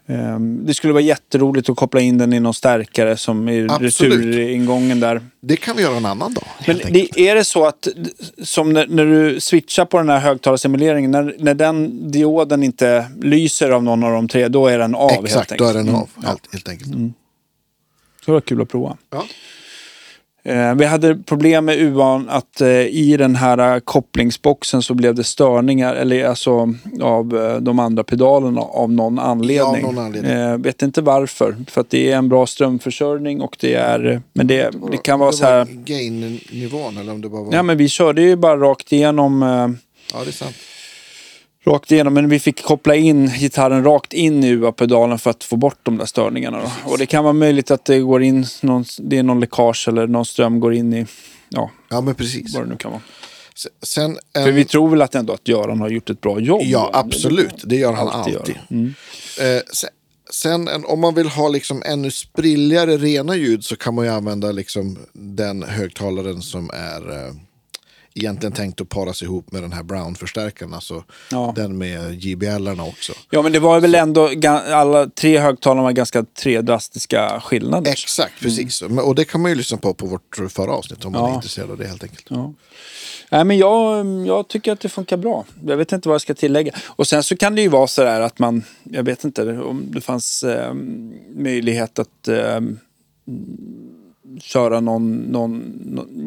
[0.06, 5.00] Eh, det skulle vara jätteroligt att koppla in den i någon stärkare som i returingången
[5.00, 5.20] där.
[5.40, 6.44] Det kan vi göra en annan dag.
[6.66, 7.88] Men helt det, är det så att,
[8.42, 13.70] som när, när du switchar på den här högtalarsimuleringen, när, när den dioden inte lyser
[13.70, 15.58] av någon av de tre, då är den av helt Exakt, enkelt.
[15.58, 16.00] då är den Mm.
[16.00, 16.08] av.
[16.24, 16.90] Helt, helt enkelt.
[16.92, 17.10] Så
[18.30, 18.96] det var kul att prova.
[19.10, 19.24] Ja.
[20.42, 25.14] Eh, vi hade problem med UAn att eh, i den här eh, kopplingsboxen så blev
[25.14, 29.82] det störningar eller alltså av eh, de andra pedalerna av någon anledning.
[29.82, 30.62] någon anledning.
[30.62, 31.56] Vet inte varför.
[31.68, 35.30] För att det är en bra strömförsörjning och det är, men det, det kan vara
[35.30, 35.64] det så här.
[35.64, 37.54] gain-nivån eller om det bara var...
[37.54, 39.42] Ja men vi körde ju bara rakt igenom
[40.12, 40.56] Ja, det är sant.
[41.64, 45.56] Rakt igenom, men vi fick koppla in gitarren rakt in i UA-pedalen för att få
[45.56, 46.58] bort de där störningarna.
[46.58, 46.90] Då.
[46.90, 50.06] Och det kan vara möjligt att det går in någon, det är någon läckage eller
[50.06, 51.06] någon ström går in i,
[51.48, 52.54] ja, Ja, men precis.
[52.54, 53.02] vad det nu kan vara.
[53.82, 56.60] Sen, en, För vi tror väl att ändå att Göran har gjort ett bra jobb.
[56.64, 57.62] Ja, absolut.
[57.64, 58.58] Det gör han Alltid alltid.
[58.70, 58.94] Mm.
[59.40, 59.90] Eh, sen
[60.32, 64.10] sen en, om man vill ha liksom ännu sprilligare rena ljud så kan man ju
[64.10, 67.32] använda liksom den högtalaren som är eh,
[68.14, 70.74] egentligen tänkt att paras ihop med den här Brown-förstärkaren.
[70.74, 71.52] Alltså Ja.
[71.56, 73.12] den med JBL-arna också.
[73.30, 74.30] Ja, men det var väl ändå,
[74.68, 77.90] alla tre högtalarna var ganska tre drastiska skillnader.
[77.92, 78.82] Exakt, precis.
[78.82, 81.30] Men- Och det kan man ju lyssna på på vårt förra avsnitt om man Ja.
[81.30, 82.24] är intresserad av det helt enkelt.
[82.28, 82.52] Ja.
[83.32, 85.44] Nej, men jag, jag tycker att det funkar bra.
[85.66, 86.72] Jag vet inte vad jag ska tillägga.
[86.86, 89.84] Och sen så kan det ju vara så där att man, jag vet inte om
[89.86, 90.74] det fanns eh,
[91.36, 92.60] möjlighet att eh,
[94.40, 95.72] köra någon, någon,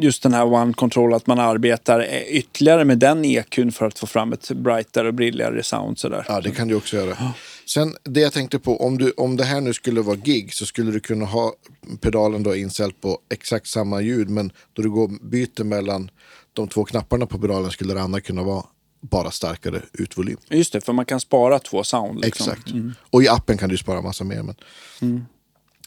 [0.01, 4.07] just den här One Control, att man arbetar ytterligare med den EQn för att få
[4.07, 5.99] fram ett brightare och brilligare sound.
[5.99, 6.25] Så där.
[6.27, 7.17] Ja, det kan du också göra.
[7.65, 10.65] Sen det jag tänkte på, om, du, om det här nu skulle vara gig så
[10.65, 11.53] skulle du kunna ha
[12.01, 14.29] pedalen då inställd på exakt samma ljud.
[14.29, 16.11] Men då du går byter mellan
[16.53, 18.63] de två knapparna på pedalen skulle det andra kunna vara
[19.01, 20.37] bara starkare utvolym.
[20.49, 22.21] Just det, för man kan spara två sound.
[22.21, 22.51] Liksom.
[22.51, 22.71] Exakt.
[22.99, 24.43] Och i appen kan du spara massa mer.
[24.43, 24.55] Men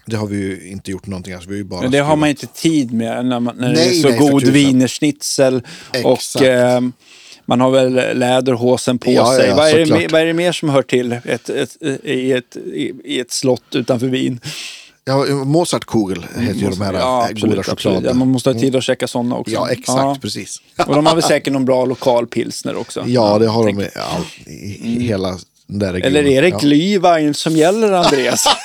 [0.06, 1.34] Det har vi ju inte gjort någonting.
[1.34, 3.68] Alltså, vi har ju bara Men det har man inte tid med när, man, när
[3.68, 5.62] det Nej, är så nej, god wienerschnitzel
[6.04, 6.80] och eh,
[7.44, 9.48] man har väl läderhosen på Ja, ja, sig.
[9.48, 12.56] ja, vad, är det, vad är det mer som hör till ett, ett, i, ett,
[13.04, 14.40] i, ett slott utanför Wien?
[15.04, 17.80] Ja, Mozartkugel heter ju de här Ja, absolut, goda absolut.
[17.80, 18.04] choklad.
[18.04, 19.54] Ja, man måste ha tid att käka sådana också.
[19.54, 20.62] Ja, exakt, precis.
[20.86, 23.04] Och de har väl säkert någon bra lokal pilsner också.
[23.06, 26.16] Ja, det har de i, all, i, i hela den där regionen.
[26.16, 26.58] Eller är det ja.
[26.58, 28.44] Glühwein som gäller, Andreas?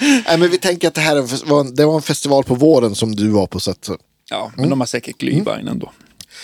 [0.00, 2.94] Nej, men vi tänker att det här var en, det var en festival på våren
[2.94, 3.60] som du var på.
[3.60, 3.90] Så att,
[4.30, 5.92] ja, men de har säkert Glühwein ändå.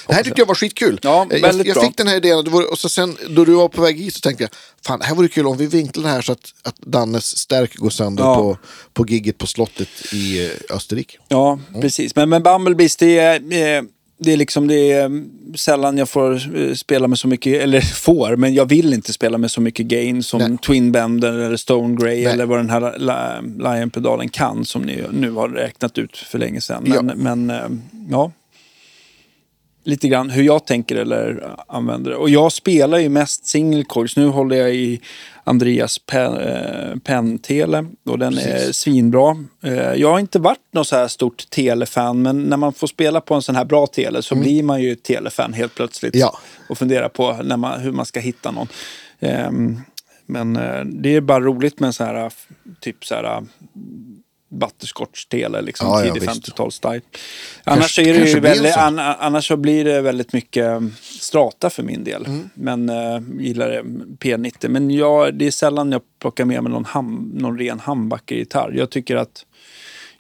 [0.06, 1.00] det här tyckte jag var skitkul.
[1.02, 1.82] Ja, väldigt jag, jag bra.
[1.82, 2.38] fick den här idén
[2.70, 4.50] och, så sen då du var på väg hit så tänkte jag,
[4.86, 7.74] fan det här vore kul om vi vinklar det här så att, att Dannes stärk
[7.76, 8.34] går sönder Ja.
[8.34, 8.58] på,
[8.92, 11.18] på gigget på slottet i eh, Österrike.
[11.28, 12.16] Ja, precis.
[12.16, 13.34] Men, men Bumblebees, det är,
[13.78, 13.82] eh,
[14.24, 17.80] det är liksom det är mm, sällan jag får eh, spela med så mycket, eller
[17.80, 20.58] får, men jag vill inte spela med så mycket gain som Nej.
[20.66, 22.32] Twin Bender eller Stone Grey Nej.
[22.32, 26.60] eller vad den här li- Lion-pedalen kan som ni nu har räknat ut för länge
[26.60, 26.84] sedan.
[26.86, 27.02] Ja.
[27.02, 27.68] Men, men eh,
[28.10, 28.32] ja,
[29.84, 32.16] lite grann hur jag tänker eller använder det.
[32.16, 34.16] Och jag spelar ju mest single coils.
[34.16, 35.00] Nu håller jag i
[35.44, 38.76] Andreas pe- eh, och den är Precis.
[38.76, 39.44] svinbra.
[39.62, 43.20] Eh, Jag har inte varit något så här stort telefan men när man får spela
[43.20, 46.14] på en sån här bra tele så blir man ju telefan helt plötsligt.
[46.14, 46.38] Ja.
[46.68, 48.68] Och funderar på när man, hur man ska hitta någon.
[49.20, 49.80] Ehm,
[50.26, 52.32] Men eh, det är bara roligt med en sån här
[52.80, 53.42] typ så här
[54.54, 56.48] butterscotch-tele, liksom Ja, ja, tidig visst.
[56.48, 57.00] 50-talsstil.
[57.64, 60.80] Annars, Kanske- är det väldigt, an, annars så blir det väldigt mycket eh,
[61.20, 62.26] strata för min del.
[62.26, 62.48] Mm.
[62.54, 63.82] Men äh, gillar det
[64.20, 64.68] P90.
[64.68, 68.72] Men jag, det är sällan jag plockar med mig någon, ham, någon ren humbucker-gitarr.
[68.76, 69.44] Jag tycker att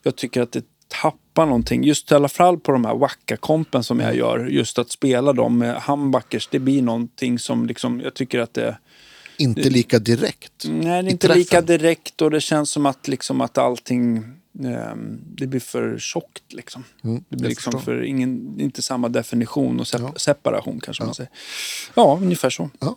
[0.02, 0.64] jag tycker att det
[1.02, 1.84] tappar någonting.
[1.84, 4.06] Just i alla fall på de här wacka-kompen som Mm.
[4.06, 4.46] jag gör.
[4.46, 8.76] Just att spela dem med humbuckers, det blir någonting som liksom, jag tycker att det
[9.36, 10.64] Inte lika direkt.
[10.64, 11.38] Nej, det är inte träffen.
[11.38, 14.16] lika direkt och det känns som att, liksom, att allting
[14.64, 16.52] ehm, det blir för tjockt.
[16.52, 16.84] Liksom.
[17.02, 20.14] det blir Mm, liksom för ingen, inte samma definition och sep- Ja.
[20.16, 21.30] separation kanske man säger.
[21.94, 22.70] Ja, ungefär så.
[22.80, 22.96] Ja.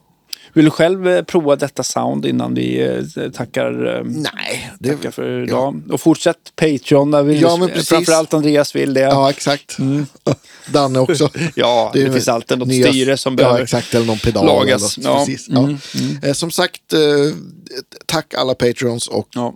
[0.54, 2.82] Vill du själv eh, prova detta sound innan vi
[3.16, 5.82] eh, tackar, eh, Nej, det, tackar för idag?
[5.92, 7.90] Och fortsätt Patreon där vi, Ja, men precis.
[7.90, 9.00] framförallt Andreas vill det.
[9.02, 9.78] ja exakt.
[10.72, 11.30] Danne också.
[11.56, 13.96] Ja, det, är finns alltid något nya- styre som Ja, behöver exakt.
[13.96, 14.46] Eller någon pedal.
[14.46, 14.98] lagas.
[14.98, 15.30] Eller något.
[15.48, 15.78] Ja.
[16.22, 16.28] Ja.
[16.28, 16.82] Eh, Som sagt,
[18.06, 19.54] tack alla Patreons och Ja.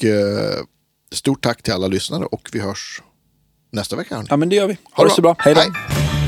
[1.11, 2.25] stort tack till alla lyssnare.
[2.25, 3.01] Och vi hörs
[3.71, 4.25] nästa vecka.
[4.29, 4.77] Ja, men det gör vi.
[4.93, 5.35] Ha det så bra.
[5.39, 5.61] Hej då.
[5.61, 6.20] Hej.